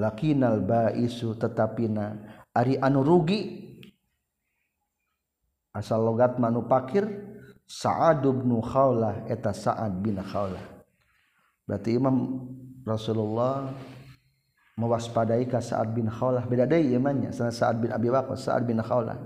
[0.00, 2.16] Lakinal baisu tetapina
[2.56, 3.68] ari anu rugi.
[5.76, 7.06] Asal logat manu pakir
[7.68, 10.64] Sa'ad bin Khawlah eta Sa'ad bin Khawlah.
[11.68, 12.48] Berarti Imam
[12.88, 13.68] Rasulullah
[14.78, 16.46] mewaspadai ka Sa'ad bin Khawlah.
[16.46, 19.18] Beda deui imannya sana Sa'ad bin Abi Waqqas Sa'ad bin Khawlah.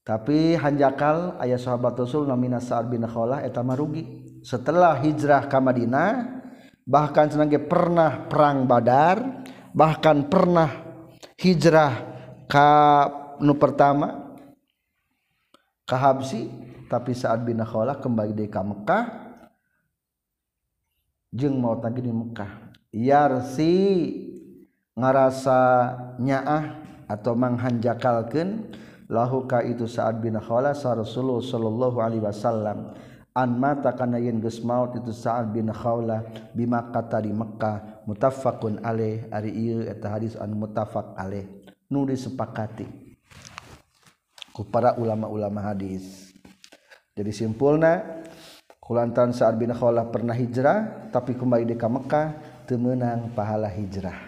[0.00, 6.40] Tapi hanjakal ayah sahabat Rasul namina Sa'ad bin Khawlah eta marugi setelah hijrah ke Madinah
[6.88, 9.44] bahkan senangnya pernah perang Badar
[9.76, 10.72] bahkan pernah
[11.36, 11.92] hijrah
[12.48, 12.68] ke
[13.44, 14.24] nu pertama
[15.88, 16.48] Habsi
[16.88, 19.04] tapi saat bin Kh kembali di Mekah.
[21.28, 23.76] Jeng mau tadi di Mekkah yarsi
[24.98, 25.60] ngarasa
[26.18, 26.64] nyaah
[27.08, 28.74] atau manghanjakalkeun
[29.08, 32.92] lahu ka itu Sa'ad bin Khalas Rasulullah sallallahu alaihi wasallam.
[33.38, 38.82] An mata kana yen geus maut itu Sa'ad bin Khawla bima kata di Makkah muttafaqun
[38.82, 41.46] alaih ari ieu eta hadis anu muttafaq alaih.
[41.88, 42.84] Nu disepakati
[44.50, 46.34] ku para ulama-ulama hadis.
[47.14, 48.26] Jadi simpulna
[48.82, 54.20] kulantan Sa'ad bin Khawla pernah hijrah tapi kembali di Mekah temenang pahala hijrah.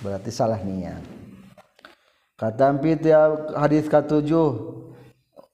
[0.00, 1.04] Berarti salah niat.
[2.38, 4.78] Katampi tiap hadis katujuh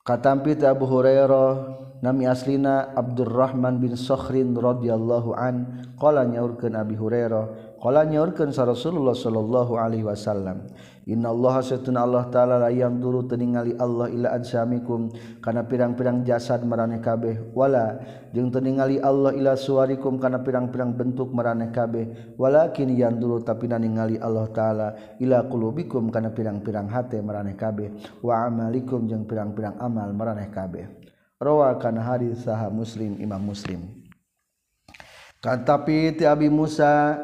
[0.05, 8.05] katampi Abu Hurairah nami aslina Abdurrahman bin Sokhrin radhiyallahu an qala nyaurkeun Abi Hurairah qala
[8.05, 10.69] nyaurkeun sa Rasulullah sallallahu alaihi wasallam
[11.05, 15.13] Innallaha satuna Allah taala layang dulu teningali Allah ila ansamikum
[15.45, 17.53] kana pirang-pirang jasad maraneh kabeh.
[17.53, 18.01] Wala
[18.33, 22.37] jeung teningali Allah ila suwarikum kana pirang-pirang bentuk maraneh kabeh.
[22.41, 24.89] Walakin yang dulu tapi ningali Allah taala
[25.21, 27.93] ila qulubikum kana pirang-pirang hate maraneh kabeh.
[28.25, 30.89] Wa amalikum jeung pirang-pirang amal maraneh kabeh.
[31.37, 33.85] Rawa kana hadis saha muslim imam muslim.
[35.45, 37.21] Kan tapi ti abi Musa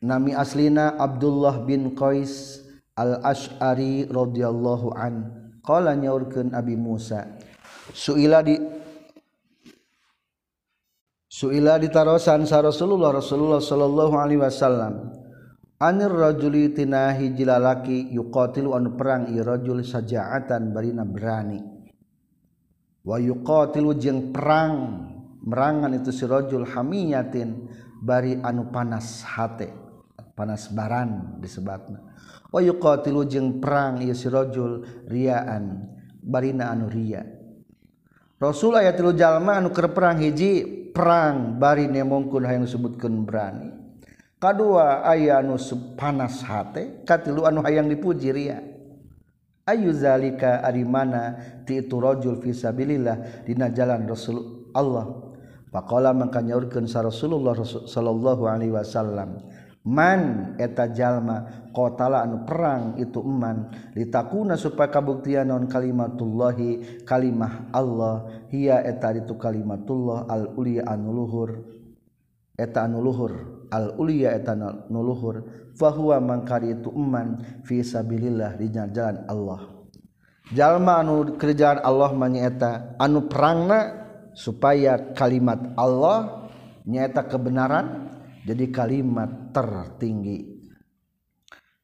[0.00, 2.57] nami aslina Abdullah bin Qais
[2.98, 5.14] al-ash'ari radhiyallahu an.
[5.62, 7.38] Qala nyaurkeun Abi Musa.
[7.94, 8.58] Suila di
[11.30, 15.14] suila ditarosan sa Rasulullah Rasulullah sallallahu alaihi wasallam.
[15.78, 21.62] Anir rajuli tina hiji lalaki yuqatilu anu perang ieu rajul saja'atan barina berani.
[23.06, 25.06] Wa yuqatilu jeung perang
[25.46, 27.70] merangan itu si rajul hamiyatin
[28.02, 29.70] bari anu panas hate
[30.34, 32.07] panas baran disebutna
[32.48, 35.84] tilu jeung perang sirojul riaan
[36.24, 37.20] barina anu Ria
[38.38, 43.70] Rasul aya tilu jalma anu ke perang hiji perang bari mungkul yang disebutkan berani.
[44.38, 45.58] Kedua aya anu
[45.98, 48.58] panas hate katilu anu hayang dipuji Ria
[49.68, 51.36] Ayu zalika ari mana
[51.68, 55.28] ti itu rajul fisabilillah dina jalan Rasul Allah.
[55.68, 59.44] Pakola maka nyaurkeun sa Rasulullah sallallahu alaihi wasallam
[59.88, 63.72] man eta jalma kotala anu perang itu eman.
[63.96, 68.44] Ditakuna supaya kabuktian non kalimatullahi kalimah Allah.
[68.52, 71.50] Hia eta itu kalimatullah al ulia anu luhur.
[72.52, 75.48] Eta anu luhur al ulia eta anu luhur.
[75.78, 79.60] Fahuwa mangkari itu eman fi sabilillah di jalan Allah.
[80.52, 86.48] Jalma anu kerjaan Allah manyaeta anu perangna supaya kalimat Allah
[86.88, 88.17] nyata kebenaran
[88.48, 90.56] jadi kalimat tertinggi.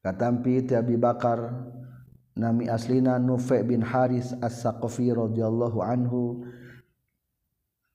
[0.01, 1.53] Katampi Abi Bakar
[2.33, 6.45] nami aslina Nufe bin Haris as-Saqafi radhiyallahu anhu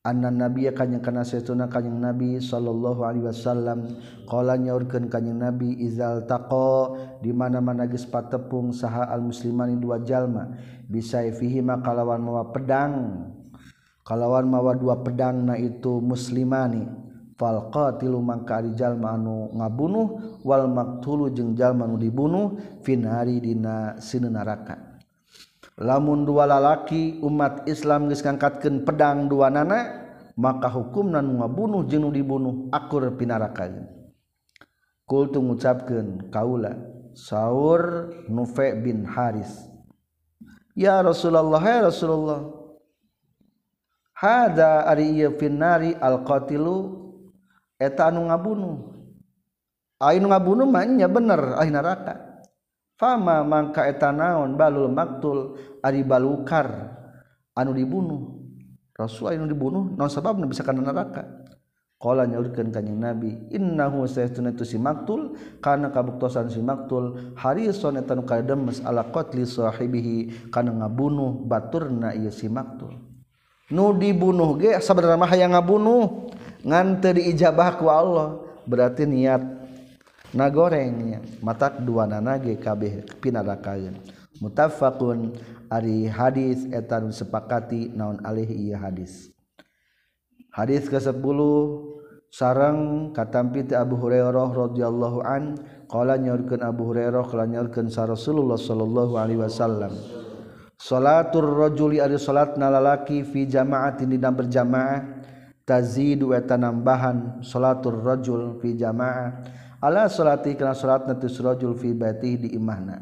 [0.01, 6.25] anna nabiya kanyang kana saytuna kanyang nabi sallallahu alaihi wasallam qala nyaurkeun kanyang nabi izal
[6.25, 10.57] taqa di mana-mana geus patepung saha al muslimani dua jalma
[10.89, 13.29] bisa fihi kalawan mawa pedang
[14.01, 17.10] kalawan mawa dua pedang na itu muslimani
[17.41, 24.29] falqatilu mangka ari jalma anu ngabunuh wal maktulu jeung jalma anu dibunuh finari dina sinu
[24.29, 25.01] neraka
[25.81, 30.05] lamun dua lalaki umat Islam geus ngangkatkeun pedang dua nana
[30.37, 33.73] maka hukumna nu ngabunuh jeung nu dibunuh akur pinaraka
[35.09, 36.77] kul tu ngucapkeun kaula
[37.11, 39.67] Saur Nufe bin Haris
[40.79, 42.41] Ya Rasulullah ya Rasulullah
[44.15, 46.23] Hada ari ieu finnari al
[47.81, 48.77] eta anu ngabunuh.
[49.97, 52.45] Anu ngabunuh mahnya bener ahli neraka.
[53.01, 56.69] Fama mangka eta naon balul maktul ari balukar.
[57.57, 58.37] Anu dibunuh.
[58.93, 61.25] Rasul anu dibunuh naon sababna bisa kana neraka?
[62.01, 68.17] Qala nyaurkeun ka Nabi innahu saytuna tu si maktul kana kabuktosan si maktul harison eta
[68.17, 72.97] nu kademes ala qatli sahibihi kana ngabunuh baturna ieu si maktul.
[73.69, 76.30] Nu dibunuh ge sabenerna mah hayang ngabunuh.
[76.65, 79.43] ngante diijabahku Allah berarti niat
[80.37, 83.99] na gorengnya mata dua nanagkabeh pinakaun
[84.39, 85.35] mutafakun
[85.71, 89.31] Ari hadis etan sepakati naon alih ia hadis.
[90.51, 91.39] Hadits ke-10
[92.27, 95.55] sarang katampiti Abu Hurairah roddhiallahu an
[95.87, 99.95] qala nyorkeun Abu Hurairah qala nyorkeun sa Rasulullah sallallahu alaihi wasallam
[100.75, 105.20] salatur rajuli ari salatna lalaki fi jama'atin dina berjamaah.
[105.71, 109.47] Tazidu eta nambahan salatur rajul fi jamaah.
[109.79, 112.99] Ala salati kana salatna tu rajul fi baitihi di imahna.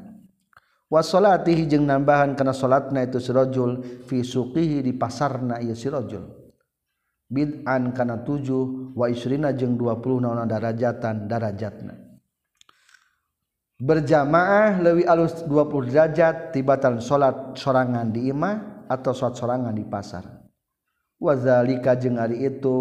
[0.92, 6.28] Wa salatihi jeung nambahan kana salatna itu rajul fi suqihi di pasarna ieu rajul.
[7.28, 11.92] Bid'an kana tujuh wa isrina jeung 20 naon darajatan darajatna.
[13.78, 20.37] Berjamaah lebih alus 20 derajat tibatan salat sorangan di imah atau salat sorangan di pasar
[21.18, 22.78] wazalika jeung ari itu.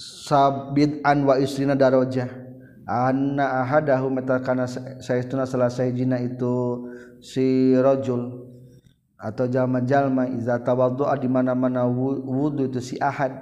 [0.00, 2.32] Sabid an wa isrina darajah
[2.88, 4.64] anna ahadahu metakana
[4.98, 6.88] saestuna salah jina itu
[7.20, 8.48] si rajul
[9.20, 13.36] atau jalma-jalma iza tawaddu'a di mana-mana wudu itu si ahad.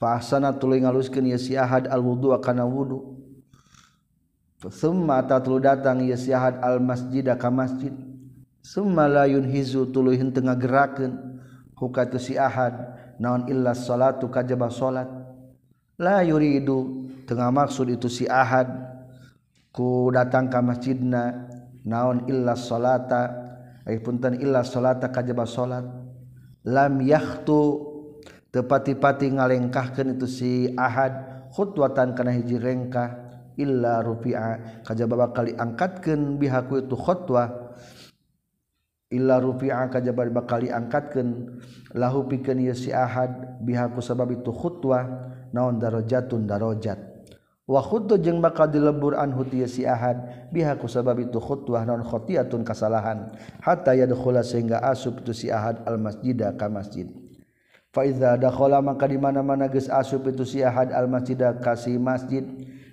[0.00, 3.19] Fa ahsana tuluy ya si ahad al wudu kana wudu
[4.68, 7.96] Summa tatlu datang ieu si Ahad al masjid ka masjid.
[8.60, 11.16] Summa la yunhizu tuluy henteu ngagerakeun
[11.80, 12.76] hukatu si Ahad
[13.16, 15.08] naon illa salatu kajaba salat.
[15.96, 18.68] La yuridu teu maksud itu si Ahad
[19.72, 21.48] ku datang ka masjidna
[21.88, 23.32] naon illa salata
[23.88, 25.88] ai punten illa salata kajaba salat.
[26.68, 27.88] Lam yahtu
[28.52, 36.86] tepati-pati ngalengkahkeun itu si Ahad khutwatan kana hiji rengkah illa rupiah kajaba bakal diangkatkeun bihaku
[36.86, 37.74] itu khotwa
[39.10, 41.58] illa rupiah kajaba bakal diangkatkeun
[41.98, 46.98] lahu pikeun ieu si ahad bihaku sabab itu khutwa naon darajatun darajat.
[47.70, 52.66] Wa khuttu jeung bakal dilebur anhu ti si ahad bihaku sabab itu khutwa naon khotiatun
[52.66, 53.30] kasalahan.
[53.62, 57.06] Hatta yadkhula sehingga asub tu si ahad al masjida ka masjid.
[57.90, 62.46] Faiza dakhala maka di mana-mana geus asup itu si Ahad al masjid ka si masjid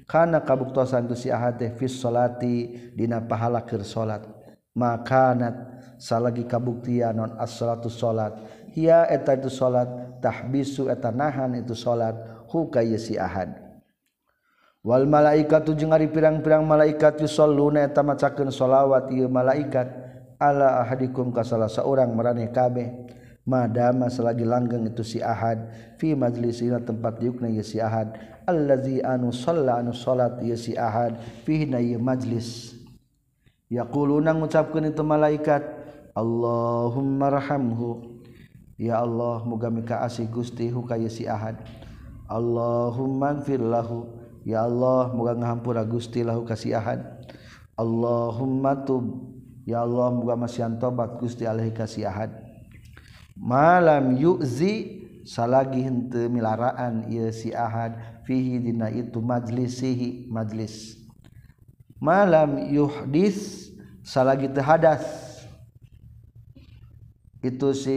[0.08, 4.23] karena kabuktosan tu si ahad teh fis salati dina pahala keur salat.
[4.71, 5.54] Makanat
[6.00, 8.34] salagi kabuktian non as salatu salat.
[8.71, 9.90] Hiya eta itu salat
[10.23, 12.15] tahbisu eta nahan itu salat
[12.48, 13.67] hu ka si ahad.
[14.88, 19.92] Wal malaikatu jeung ari pirang-pirang malaikat yusalluna eta macakeun shalawat ieu malaikat
[20.40, 22.88] ala ahadikum ka salah seorang maraneh kabeh
[23.48, 25.71] madama selagi langgeng itu si ahad.
[25.95, 28.12] Fi majlisina tempat diukna ieu si ahad.
[28.43, 31.15] Allazi anu shalla anu salat ieu si ahad.
[31.48, 32.75] Fihi na ieu majlis
[33.71, 35.63] yaquluna ngucapkeun itu malaikat
[36.12, 38.19] Allahumma rahamhu.
[38.77, 41.58] Ya Allah muga-mika asih Gusti hukaya si ahad.
[42.27, 44.06] Allahumma firlahu
[44.43, 47.02] ya Allah muga ngahampura Gusti lahu kasih ahad.
[47.79, 49.33] Allahumma tub.
[49.65, 52.46] Ya Allah muga masyian tobat Gusti alaihi kasih ahad
[53.38, 57.96] malam yu'zi salagi henteu milaraan ieu si ahad.
[58.27, 61.00] Fihi dina itu majlisihi majlis.
[61.96, 63.71] Malam yuhdis
[64.04, 65.08] salagi teu hadas.
[67.40, 67.96] Itu si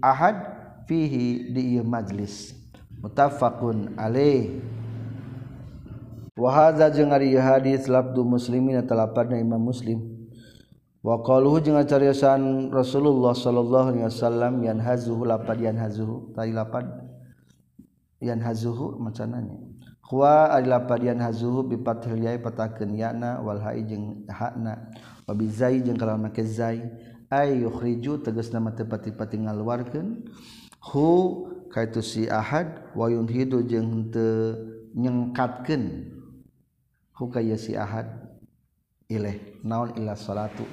[0.00, 0.40] ahad
[0.88, 2.56] fihi di ieu majlis.
[3.04, 4.56] Muttafaqun alaih.
[6.32, 10.15] Wa hadza jeung ari hadis labdu muslimin talapadna imam muslim
[11.06, 16.82] waqaluhu jeung cariyosan Rasulullah sallallahu alaihi wasallam yan hazuhu lapad yan hazuhu tadi lapad
[18.18, 19.54] yan hazuhu macananya.
[20.02, 24.90] Khwa ari lapad yan hazuhu bi fathil ya patakeun yana wal hai jeung hakna
[25.30, 26.82] wa bi zai jeung kalawan make zai.
[27.30, 30.26] Ay yukhriju tegasna mah teu pati-pati ngaluarkeun.
[30.90, 31.06] Hu
[31.70, 34.58] kaitu si ahad wa yunhidu jeung teu
[34.94, 36.06] nyengkatkeun.
[37.14, 38.10] Hu kaya si ahad
[39.10, 40.66] ileh naon ila salatu.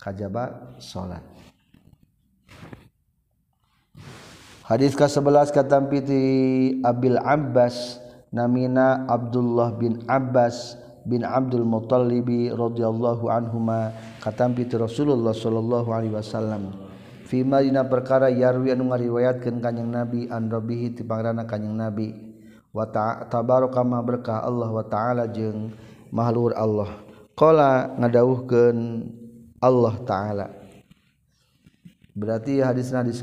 [0.00, 1.22] kajaba salat
[4.70, 6.22] Hadis ke-11 katampiti
[6.86, 7.98] Abil Abbas
[8.30, 13.90] namina Abdullah bin Abbas bin Abdul Muttalibi radhiyallahu anhuma
[14.22, 16.70] katampiti Rasulullah sallallahu alaihi wasallam.
[17.26, 22.14] Fima dina perkara yarwi anu ngariwayatkeun kanjing Nabi an rabbihi ti pangrana kanjing Nabi.
[22.70, 22.86] Wa
[23.26, 25.74] tabaraka ma berkah Allah wa taala jeung
[26.14, 26.94] mahlur Allah.
[27.34, 28.78] Qala ngadawuhkeun
[29.60, 30.46] Allah taala.
[32.16, 33.22] Berarti hadisna hadis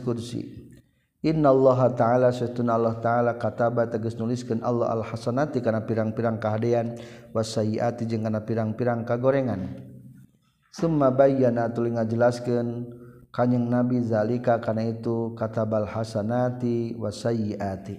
[1.26, 6.94] Inna Allah ta'ala setuna Allah ta'ala kataba tegas nuliskan Allah al-hasanati karena pirang-pirang kehadean
[7.34, 9.82] wasayiati jeung kana pirang-pirang kagorengan.
[10.70, 12.86] Summa bayyana tuluy ngajelaskeun
[13.34, 17.98] kanjing Nabi zalika Kana itu katabal hasanati wasayiati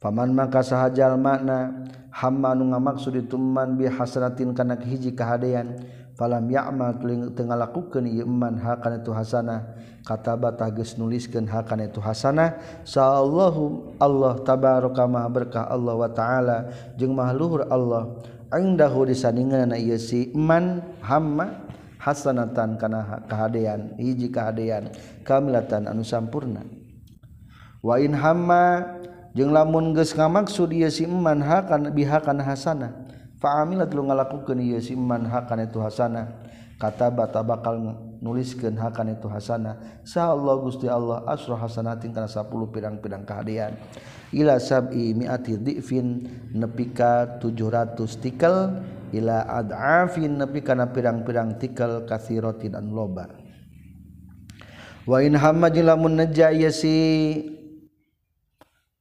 [0.00, 5.76] paman maka sahajal makna hamma nu ngamaksud Man bi hasanatin kana hiji kahadean
[6.20, 7.00] falam ya'mal
[7.32, 9.72] tengah lakukan ieu man hakana tu hasanah
[10.04, 16.68] katabatah geus nuliskeun hakan itu hasanah sallallahu Allah tabaraka maha berkah Allah wa taala.
[17.00, 18.20] Jeung maha luhur Allah
[18.52, 21.64] indahu disandinganna ieu si iman hamma
[21.96, 24.92] hasanatan kana kahadean hiji kahadean
[25.24, 26.68] kamilatan anu sampurna.
[27.80, 28.92] Wa in hamma
[29.32, 32.99] jeung lamun geus ngamaksud ieu si iman hakan bihakan hasanah
[33.40, 36.28] Faamilat lu ngalakukeun ieu si iman hakan itu hasanah.
[36.76, 37.80] Kata bata bakal
[38.20, 40.04] nuliskeun hakan itu hasanah.
[40.04, 43.80] Sa Allah Gusti Allah asra hasanatin kana 10 pirang-pirang kahadian
[44.36, 48.56] ila sab'i mi'ati dhifin nepi ka 700 tikel.
[49.10, 53.26] Ila ad'afin nepi kana pirang-pirang tikel kathiratin an loba.
[55.08, 57.40] Wa in hamma lamun naja ieu si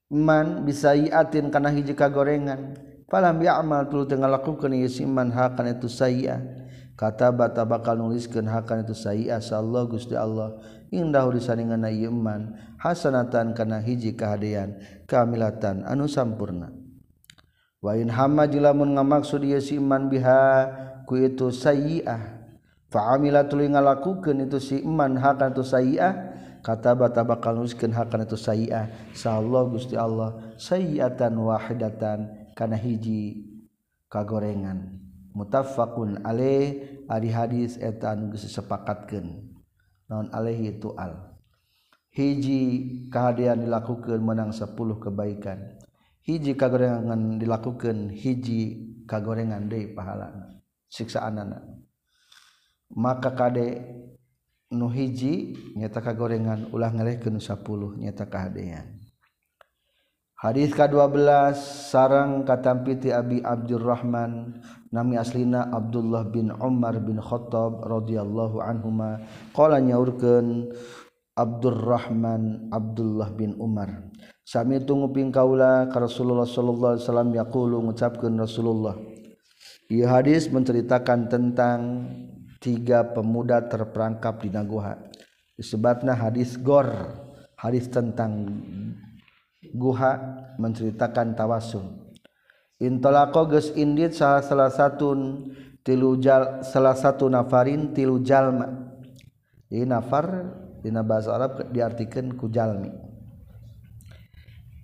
[0.10, 5.90] man bisa iatin kana hiji kagorengan Falam ya'mal tulu tengah lakukan ieu siman hakan itu
[5.90, 6.46] sayya.
[6.94, 10.62] Kata bata bakal nuliskeun hakan itu sayya sallallahu Gusti Allah.
[10.94, 14.78] Indah di ieu man hasanatan kana hiji kahadean
[15.10, 16.70] kamilatan anu sampurna.
[17.82, 20.70] Wa in hamma jilamun ngamaksud ieu siman biha
[21.10, 22.38] ku itu sayyi'ah.
[22.94, 26.14] Fa amila tuluy ngalakukeun itu si iman hakan itu sayyi'ah
[26.62, 33.48] kata bata bakal nuliskeun hakan itu sayyi'ah sallallahu Gusti Allah sayyatan wahidatan kana hiji
[34.12, 35.00] kagorengan.
[35.32, 36.76] Mutafakun ale
[37.08, 39.48] ari hadis eta anu geus disepakatkeun
[40.12, 41.40] naon alaihi itu al?
[42.12, 42.60] Hiji
[43.08, 45.80] kahadean dilakukan menang 10 kebaikan.
[46.28, 50.60] Hiji kagorengan dilakukan hiji kagorengan deui pahala.
[50.92, 51.64] Siksaanana.
[52.92, 53.86] Maka kade
[54.74, 58.99] nu hiji nyata kagorengan ulah ngelehkeun 10 nyata kahadean.
[60.40, 61.52] Hadis ke-12
[61.92, 64.56] sarang katampiti Abi Abdurrahman
[64.88, 69.20] nami aslina Abdullah bin Umar bin Khattab radhiyallahu anhuma
[69.52, 70.72] qala nyaurkeun
[71.36, 74.08] Abdurrahman Abdullah bin Umar
[74.48, 78.96] sami tunguping kaula ka Rasulullah sallallahu alaihi wasallam yaqulu ngucapkeun Rasulullah
[79.92, 81.80] Ieu hadis menceritakan tentang
[82.64, 84.96] tiga pemuda terperangkap di Nagoha.
[85.60, 86.88] disebutna hadis gor,
[87.60, 88.48] hadis tentang
[89.76, 90.12] guha
[90.60, 92.10] menceritakan tawasun
[92.80, 95.52] intolako geus indit salah salah satun
[95.84, 98.94] tilu jal, salah satu nafarin tilu jalma.
[99.70, 100.26] Jadi nafar
[100.82, 102.90] dina bahasa Arab diartikan ku jalmi.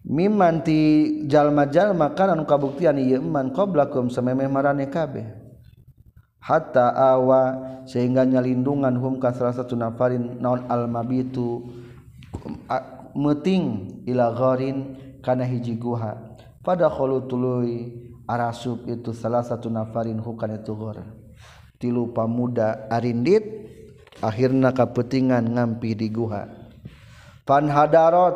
[0.05, 0.77] Mimman ti
[1.25, 5.25] jalma jalma kan anu kabuktian ieu man qablakum samemeh maraneh kabeh.
[6.45, 7.57] Hatta awa
[7.89, 11.65] sehingga nyalindungan hum ka salah satu nafarin naon al mabitu
[13.15, 16.35] meting ilagorin kana hiji guha.
[16.59, 17.95] Pada kalau tului
[18.27, 20.97] arasub itu salah satu nafarin hukan itu gor
[21.79, 23.45] tilu pamuda arindit
[24.19, 26.49] akhirna kapetingan ngampi di guha.
[27.45, 28.35] Pan hadarot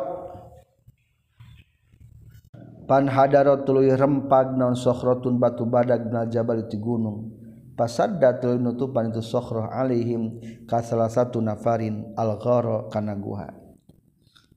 [2.86, 7.36] pan hadarot tuluy rempag non sokhrotun batu badag na jabal itu gunung.
[7.74, 10.36] Pasadda tuluy nutupan itu sokhroh alaihim
[10.68, 13.59] ka salah satu nafarin al ghara kana guha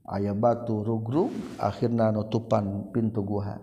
[0.08, 3.60] aya batu rugrug akhirna nutupan pintu guha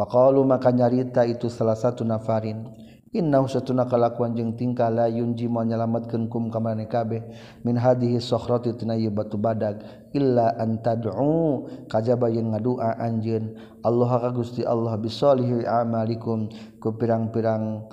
[0.00, 2.64] faqalu maka nyarita itu salah satu nafarin.
[3.10, 7.26] Innahu satuna kalakuan jeung tingkah la yunji mau nyelametkeun kum ka maneh kabeh.
[7.66, 9.82] Min hadhihi sakhrati tina ieu batu badag
[10.14, 11.66] illa an tad'u.
[11.90, 13.58] Kajaba yen ngadua anjeun.
[13.82, 17.90] Allah ka Gusti Allah bisolihi amalikum ku pirang-pirang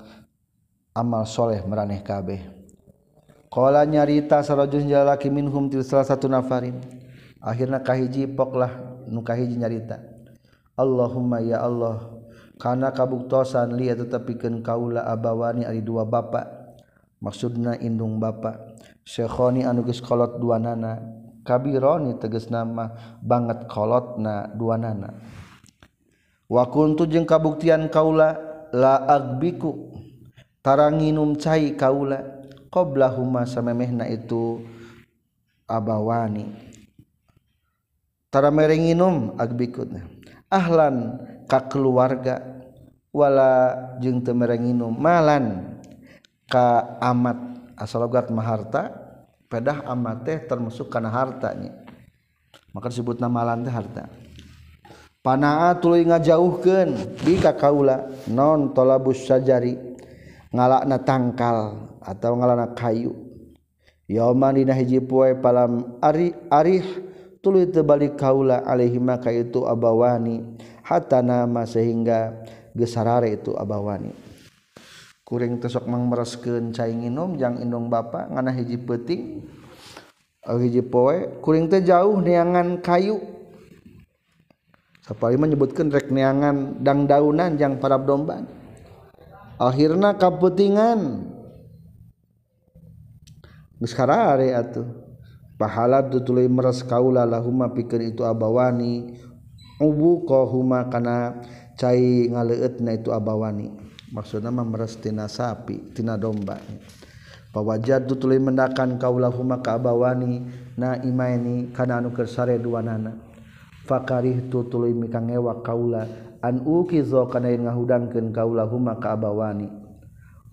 [0.94, 2.38] amal soleh meraneh kabeh.
[3.50, 6.78] Qala nyarita sarajul jalaki minhum til salah satu nafarin
[7.48, 10.04] akhirnya kahiji poklah nukahiji nyarita.
[10.76, 12.20] Allahumma ya Allah
[12.60, 16.46] karena kabuktosan lihat tetapikan kaula abawani ada dua bapak
[17.24, 18.78] maksudna indung bapak
[19.08, 21.00] Syekhoni geus kolot dua nana.
[21.48, 22.92] Kabironi teges nama
[23.24, 25.16] banget kolotna dua nana.
[26.52, 28.36] Wa kuntu jeung kabuktian kaula
[28.76, 29.96] la agbiku
[30.60, 34.60] taranginum cai kaula qoblahuma samemehna itu
[35.72, 36.67] abawani.
[38.28, 40.08] tara mereng nginum agbikutna
[40.48, 42.58] ahlan ka keluarga
[43.12, 44.94] wala jeung teu mereng nginum.
[44.94, 45.76] Malan
[46.46, 47.58] ka amat.
[47.78, 48.90] Asalogat maharta
[49.46, 51.78] pedah amat teh termasuk kana hartanya
[52.74, 54.10] maka disebut nama malan teh harta.
[55.22, 59.78] Panaa tuluy ngajauhkeun bi ka kaula non talabus sajari
[60.50, 63.14] ngalakna tangkal atau ngalakna kayu.
[64.10, 67.07] Yauman dina hiji poe palam ari arih
[67.48, 70.44] tulu tebalik kaula alaihi maka itu abawani
[70.84, 72.44] hatta nama sehingga
[72.76, 74.12] gesarare itu abawani.
[75.24, 79.48] Kuring tesok mang mereskeun cai nginum jang indung bapa ngana hiji peuting
[80.44, 83.16] hiji poe kuring teh jauh neangan kayu.
[85.08, 88.44] Sapari menyebutkan rek neangan dang daunan jang para domban.
[89.56, 91.32] Akhirna kaputingan
[93.80, 95.07] geus karare atuh.
[95.58, 99.18] Pahala tutulai meres kaula lahuma pikeun itu abawani.
[99.78, 101.38] Ubu kohuma kana
[101.78, 103.70] cai ngaleutna itu abawani.
[104.10, 106.58] Maksudna mah meres tina sapi tina domba.
[107.54, 110.46] Pawajad tuluy mendakan kaulahuma ka abawani.
[110.78, 113.18] Na imaini kana anu kersare dua nana
[113.90, 116.06] fakarih tu tuluy mikang ewa kaula.
[116.42, 119.70] An ukizo kana yen ngahudangkeun kaulahuma ka abawani.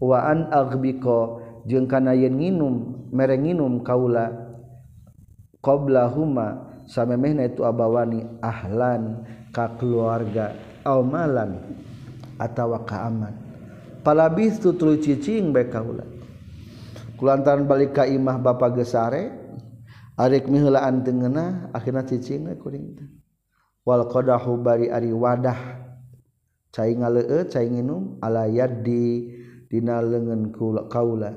[0.01, 4.44] Wa an aghbiko jeung kana yen nginum mere nginum kaula
[5.65, 10.53] qoblahuma samemehna itu abawani ahlan ka keluarga
[10.85, 11.65] aw malan
[12.37, 13.33] atawa ka aman.
[14.05, 16.05] Palabis tu tuluy cicing bae kaula
[17.17, 19.33] kulantaran balik ka imah bapa gesare
[20.21, 23.09] arek miheulaan teu ngeunah akhirna cicing we kuring teh.
[23.89, 25.85] Wal qadahu bari ari wadah
[26.69, 29.31] cai ngaleueut cai nginum ala yaddi
[29.73, 30.53] dina leungeun
[30.93, 31.33] kaula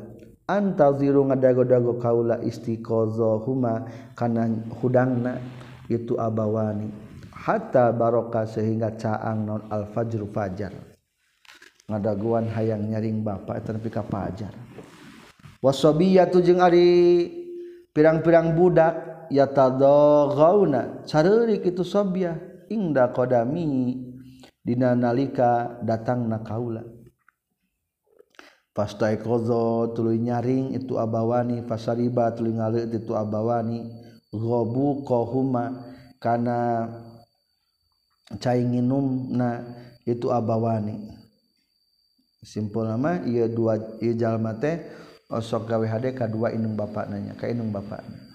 [0.48, 3.86] antaziru ngadago-dago kaula istiqozohuma
[4.16, 4.48] kana
[4.80, 5.44] hudangna
[5.92, 6.90] itu abawani.
[7.36, 10.74] Hatta barokah sehingga caang non al fajr fajar.
[11.88, 14.52] Ngadaguan hayang nyaring bapak eta nepi ka fajar.
[15.64, 17.32] Wasabiyatu jeung ari
[17.96, 22.36] pirang-pirang budak yatadaghauna careurik itu sobya
[22.68, 23.96] ingda qadami
[24.60, 26.97] dina nalika datangna kaula.
[28.78, 33.90] Pastai kozo tuluy nyaring itu abawani fasariba tuluy ngaleut itu abawani
[34.30, 35.82] ghabu kohuma
[36.22, 36.86] kana
[38.38, 39.66] cainginumna
[40.06, 41.10] itu abawani.
[42.46, 44.78] Simpul nama ieu dua ieu jalma teh
[45.26, 48.30] osok gawe hade ka dua inung bapakna nya ka inung bapakna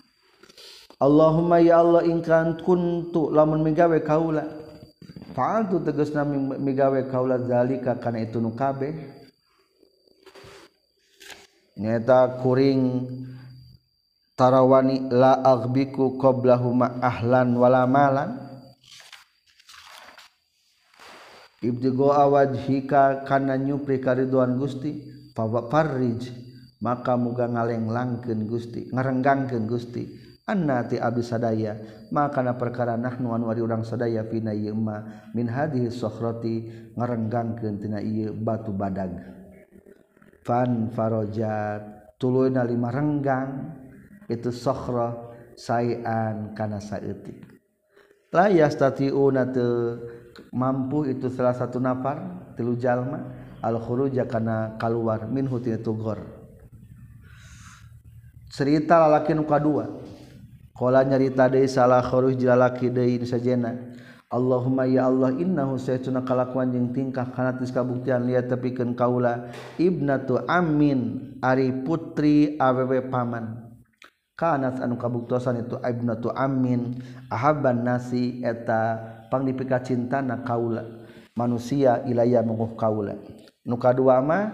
[0.98, 4.46] Allahumma ya Allah ingkan kuntu lamun migawe kaula.
[5.34, 6.26] Fa'altu tegasna
[6.58, 9.21] migawe kaula zalika kana itu nu kabeh.
[11.76, 13.08] nyata kuring
[14.36, 18.30] tarawani la aghbiku qablahuma ahlan wala malan.
[21.62, 24.98] Ibtigo awajhika kana nyupri kariduan Gusti
[25.30, 26.26] fawarij
[26.82, 30.04] maka muga ngalenglangkeun Gusti ngarenggangkeun Gusti.
[30.42, 31.78] Annati abdi sadaya
[32.10, 36.54] maka na perkara nahnu anu ari urang sadaya pina ieu ma min hadhihi sakhrati
[36.98, 39.41] ngarenggangkeun tina ieu batu badag
[40.42, 42.14] fan farojat.
[42.18, 43.78] Tuluy nalima renggang.
[44.30, 47.42] Itu sokhro sayan kana saeutik.
[48.32, 49.50] La yastati'una
[50.54, 53.28] mampu itu salah satu nafar tilu jalma
[53.60, 56.42] al khuruja kana kaluar min hutina tugor
[58.52, 59.88] cerita lalaki nu kadua.
[60.76, 63.72] Qala nyarita deui salah khuruj lalaki deui sajena.
[64.32, 68.24] Allahumma ya Allah innahu saytuna kalakuan jeung tingkah kana tis kabuktian.
[68.24, 73.76] Lihat tepikeun kaula ibnatu amin ari putri awewe paman.
[74.32, 76.96] Kanat anu kabuktosan itu ibnatu amin
[77.28, 78.96] ahabban nasi eta
[79.28, 81.04] pangdipika cintana kaula.
[81.36, 83.20] Manusia ilaya munguh kaula.
[83.68, 84.48] Nu kadua mah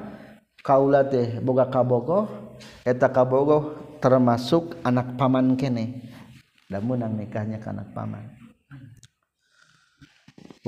[0.66, 6.02] kaula teh boga kabogoh eta kabogoh termasuk anak paman kene.
[6.66, 8.37] Dan menang nikahnya ke anak paman.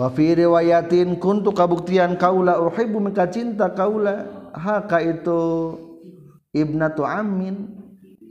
[0.00, 4.48] Wafi riwayatin kuntu kabuktian kaula uhibbu mika cinta kaula.
[4.56, 5.40] Haka itu
[6.56, 7.68] ibnatu amin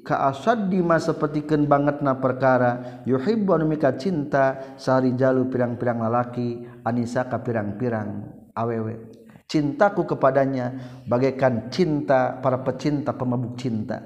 [0.01, 3.05] ka asaddi ma sapertikeun bangetna perkara.
[3.05, 8.25] Yuhibbu mika cinta sari jalu pirang-pirang lalaki anisa ka pirang-pirang
[8.57, 9.13] awewe.
[9.49, 10.77] Cintaku kepadanya
[11.09, 13.97] bagaikan cinta para pecinta pemabuk cinta.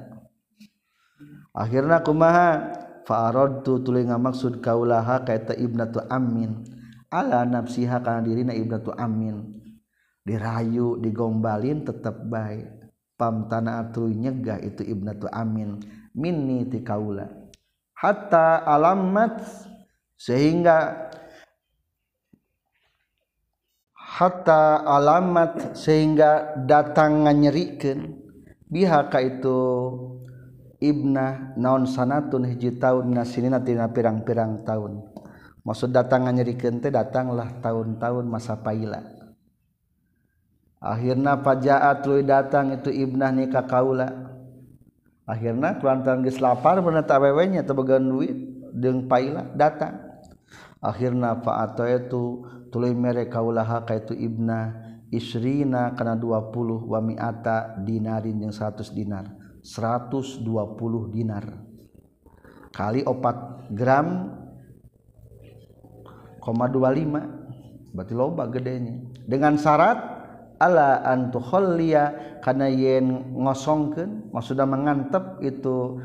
[1.55, 2.79] Akhirnya kumaha?
[3.03, 6.72] Fa'aradtu tuluy ngamaksud kaulaha kaita ibnatu amin
[7.13, 9.61] ala nafsiha kana dirina ibnatu amin.
[10.25, 12.65] Dirayu digombalin tetap baik.
[13.13, 15.77] Pam atuy nyegah itu ibnatu amin.
[16.17, 17.29] Minni ti kaula.
[17.93, 19.45] Hatta alamat
[20.17, 21.07] sehingga
[23.93, 28.17] hatta alamat sehingga datang nganyerikeun.
[28.73, 29.61] Biha ka itu
[30.81, 35.12] ibnah naon sanatun hiji tahun nasinina tina pirang-pirang tahun
[35.63, 38.99] maksud datang nyerikeun teh datanglah tahun-tahun masa paila.
[40.83, 44.35] Akhirna fajaat tuluy datang itu ibnah nikah kaula.
[45.23, 48.35] Akhirna kulantaran geus lapar bener teh awewenya teu duit
[48.75, 50.03] deung paila datang.
[50.83, 54.75] Akhirna fa itu tuluy mere kaula ka itu ibnah
[55.07, 56.51] isrina kana 20
[56.91, 59.31] wa mi'ata dinarin jeung 100 dinar.
[59.63, 60.43] 120
[61.15, 61.45] dinar.
[62.75, 64.07] Kali 4 gram
[66.43, 68.99] 25 berarti loba gedenya.
[69.23, 69.97] Dengan syarat
[70.59, 76.03] ala antukhollia karena yen ngosongkeun maksudnya mengantep itu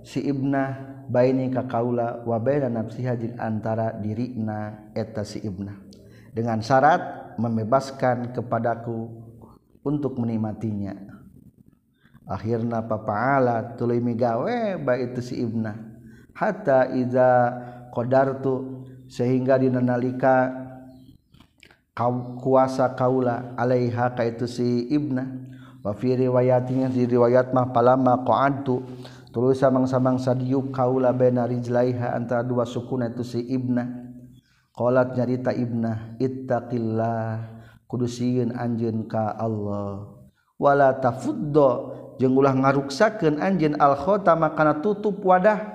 [0.00, 5.76] si ibnah baini ka kaula wa baina nafsiha jeung antara dirina eta si ibnah
[6.32, 9.08] dengan syarat membebaskan kepadaku
[9.82, 10.94] untuk menikmatinya.
[12.22, 15.74] Akhirna papaala tuluy migawe ba itu si ibnah
[16.32, 17.50] hatta iza
[17.90, 18.71] qadartu
[19.12, 20.48] sehingga dinalika
[21.92, 25.28] kau kuasa kaula alaiha ka itu si ibna.
[25.84, 28.80] Wa fi riwayatin di riwayat mah palama qa'antu
[29.34, 33.84] tuluy samang-samang diuk kaula baina rijlaiha antara dua sukuna itu si ibna.
[34.72, 37.52] Qalat nyarita ibna ittaqillah
[37.84, 40.08] kudu sieun anjeun ka Allah.
[40.56, 45.71] Wala tafuddo jeung ulah ngaruksakeun anjeun al khatama kana tutup wadah.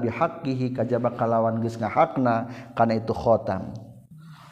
[0.00, 3.76] Bihaqqihi kajba kalawan geus ngahakna kana itu khotam.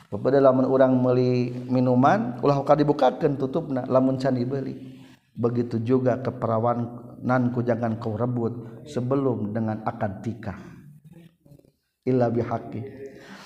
[0.09, 4.97] Kepada lamun urang meuli minuman ulah ka dibukakeun tutupna lamun can dibeli.
[5.39, 10.59] Begitu juga keperawanan jangan kau rebut sebelum dengan akad tikah.
[12.09, 12.81] Illa bihaqqi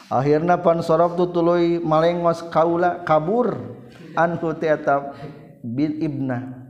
[0.06, 3.78] akhirna pan sorok tu tuluy malengos kaula kabur.
[4.12, 5.16] Anhu ta'ata
[5.64, 6.61] bin ibnah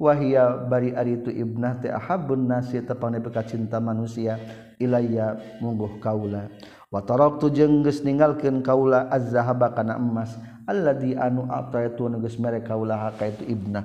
[0.00, 4.40] wahia bari ari itu ibnah teh ahabun nasi tepang peka cinta manusia
[4.80, 6.48] ilaya mungguh kaula.
[6.88, 10.34] Wa taraktu jeung geus ninggalkeun kaula az-zahaba kana emas
[10.64, 13.84] alladzi anu ataitu geus mere kaula ka itu ibnah.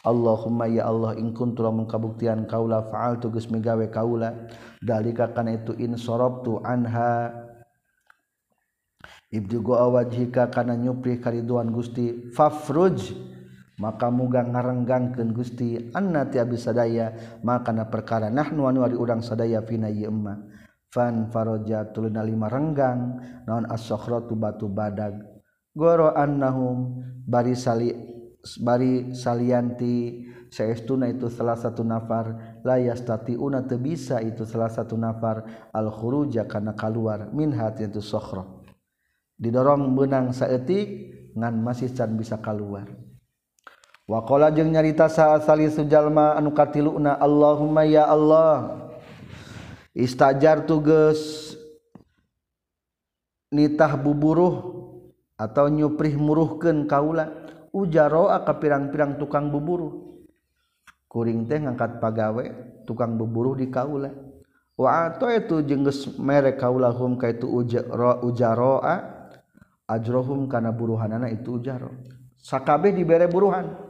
[0.00, 4.48] Allahumma ya Allah in kuntu lamun kabuktian kaula fa'altu geus migawe kaula.
[4.80, 7.48] Dalika kana itu in sorabtu anha.
[9.30, 13.14] Ibdu go awajhika kana nyuprih kariduan Gusti fafruj
[13.80, 19.64] maka muga ngarenggangkeun Gusti anna ti abdi sadaya makana perkara nahnu anu ari urang sadaya
[19.64, 20.36] fina ieu emma.
[20.90, 23.16] Fan faraja tuluna lima renggang
[23.48, 25.22] naon as-sakhratu batu badag.
[25.72, 27.94] Goro annahum bari sali
[28.60, 35.70] bari salianti saestuna itu salah satu nafar la yastatiuna teu bisa itu salah satu nafar
[35.70, 38.44] al khuruja kana kaluar min hati itu sakhra.
[39.40, 40.88] Didorong benang saeutik
[41.38, 42.90] ngan masih can bisa keluar
[44.10, 48.90] wakola jeung nyarita saat sali sujallma anu katiluna Allahumma ya Allah
[49.94, 51.54] istajar tuges
[53.54, 54.82] nitah buburuh
[55.38, 57.30] atau nyuprih muruhken kaula
[57.70, 60.22] ujaroa ke pirang-pirang tukang buburuh.
[61.10, 62.44] Kuring teh ngangkat pagawe
[62.86, 64.14] tukang buburuh di kaula.
[64.78, 68.94] Wa atau itu jengges merek kaulahum ka itu ujaro ujaroa
[69.90, 71.90] ajrohum kana buruhanana itu ujaro.
[72.38, 73.89] Sakabeh dibere buruhan.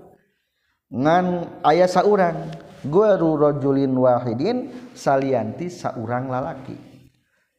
[0.90, 2.50] ngan ayah saurang
[2.82, 6.74] guru rojulin wahidin salianti saurang lalaki.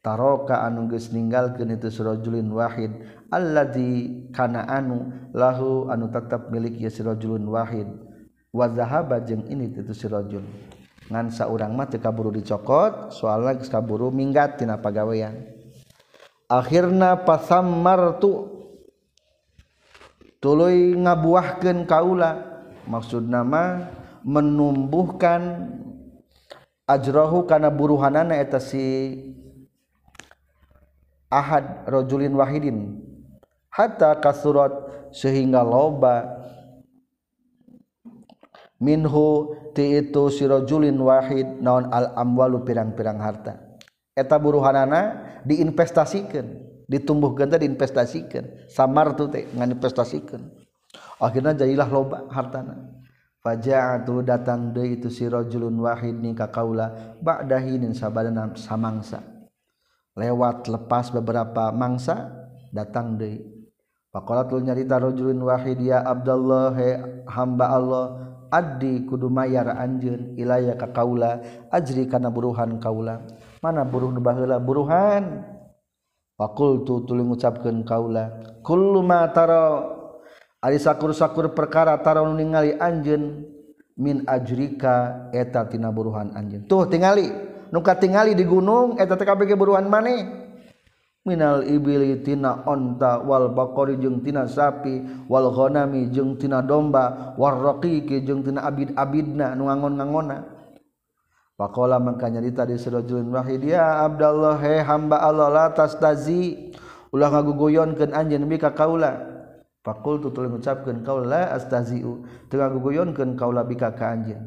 [0.01, 2.89] Taroka anu geus ninggalkeun itu surajulin wahid
[3.29, 7.87] alladzi kana anu lahu anu tetap milik ya surajulin wahid.
[8.51, 10.43] Wa zahaba jeung ini itu surajul
[11.07, 15.47] ngan saurang mah teu kaburu dicokot soalna geus kaburu minggat tina pagawean.
[16.51, 18.51] Akhirna pasammartu
[20.43, 22.50] tuluy ngabuahkeun kaula.
[22.87, 23.89] maksud nama
[24.21, 25.71] menumbuhkan
[26.85, 29.17] ajrohu karena buruhanana eta si
[31.31, 33.01] ahad rojulin wahidin.
[33.71, 34.71] Hatta kasurat
[35.15, 36.43] sehingga loba
[38.83, 43.57] minhu ti itu si rojulin wahid naon al amwalu pirang-pirang harta.
[44.11, 48.67] Eta buruhanana diinvestasikan ditumbuhkan teh diinvestasikan.
[48.67, 50.60] Samar tuh teh ngan investasikan.
[51.21, 52.89] Akhirnya jadilah loba hartana.
[53.41, 59.21] Faja'atu datang deui itu si rajulun wahid ni ka kaula ba'dahinin sabadana samangsa.
[60.13, 62.29] Lewat lepas beberapa mangsa
[62.69, 63.41] datang deui
[64.11, 66.89] faqala tul nyarita rajulun wahid ya Abdullah he
[67.31, 68.05] hamba Allah
[68.51, 71.41] addi kudu mayar anjeun ilaya ka kaula
[71.71, 73.25] ajri kana buruhan kaula.
[73.63, 74.57] Mana buruh nu baheula?
[74.57, 75.45] Buruhan.
[76.37, 79.29] Faqultu tuluy ngucapkeun kaula kullu ma
[80.61, 83.49] Ari sakur-sakur perkara taron ningali anjen
[83.97, 87.33] min ajrika eta tina buruhan anjen tuh tingali.
[87.73, 90.21] Nuka tingali di gunung eta TKP buruhan maneh.
[91.21, 97.57] Minal ibili tina onta wal bakori jeung tina sapi wal ghanami jeung tina domba war
[97.57, 100.61] raqiqi jeung tina abid abidna nu ngangon-ngangonna
[101.61, 106.73] Pakola makanya nyarita di serojulun wahid ya Abdullah he hamba Allah la tastazi
[107.13, 109.30] ulah ngaguguyonkeun anjeun bika kaula.
[109.81, 112.21] Pakul tutul mengucapkan kau la astaziu
[112.53, 114.45] tengah guguyonkan kau la bika ka anjeun.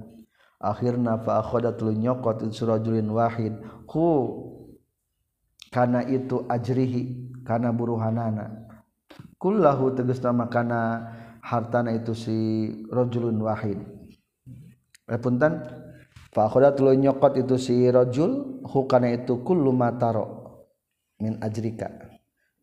[0.63, 3.59] Akhirna fa akhodatul nyokot surajulin wahid
[3.91, 4.31] ku
[5.75, 8.63] karena itu ajrihi karena buruhanana.
[9.35, 10.81] Kullahu tegas nama karena
[11.43, 13.83] hartana itu si rojulun wahid.
[15.11, 15.67] Eh, punten
[16.31, 20.63] fa akhodatul nyokot itu si rojul ku karena itu kullu mataro
[21.19, 22.14] min ajrika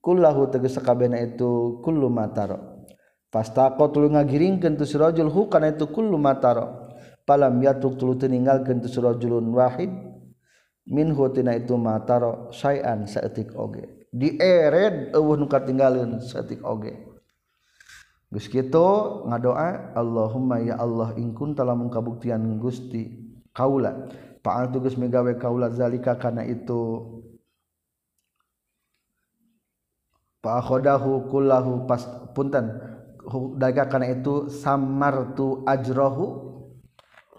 [0.01, 2.83] kullahu teges sakabehna itu kullu mataro
[3.31, 6.91] fastaqo tuluy ngagiringkeun tu sirajul hu kana itu kullu mataro
[7.23, 10.11] palam yatruk tuluy teu ninggalkeun tu sirajulun wahid
[10.89, 14.09] minhu tina itu mataro sayan saeutik oge.
[14.11, 16.97] Diered eueuh nu katinggaleun saeutik oge.
[18.31, 18.87] Geus kitu
[19.27, 24.07] ngadoa Allahumma ya Allah in kunta lamun kabuktian Gusti kaula.
[24.41, 27.20] Pa'al tugas megawe kaula zalika kana itu
[30.41, 32.73] pakhodahu kullahu pas punten.
[33.55, 36.49] Daga kana itu samartu ajrohu.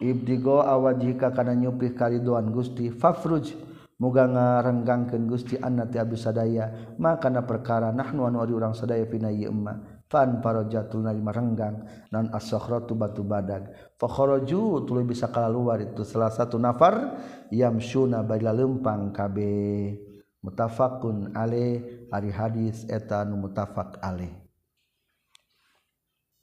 [0.02, 3.54] Ibdigo awajika kana nyupih kali doan Gusti fafruj.
[4.02, 6.94] Muga ngarenggangkeun Gusti anna ti abdi sadaya.
[6.98, 9.78] Maka na perkara nahnu anu ari urang sadaya pina ieu emma.
[10.10, 13.70] Fan parajatul nalima renggang non as-sakhratu batu badag.
[13.94, 16.02] Fakharaju tuluy bisa kalaluar itu.
[16.02, 17.14] Salah satu nafar
[17.54, 20.02] yamsuna bari lempang kabeh
[20.42, 22.01] mutafaqun alaih.
[22.12, 24.41] ari hadis eta nu mutafaq alaih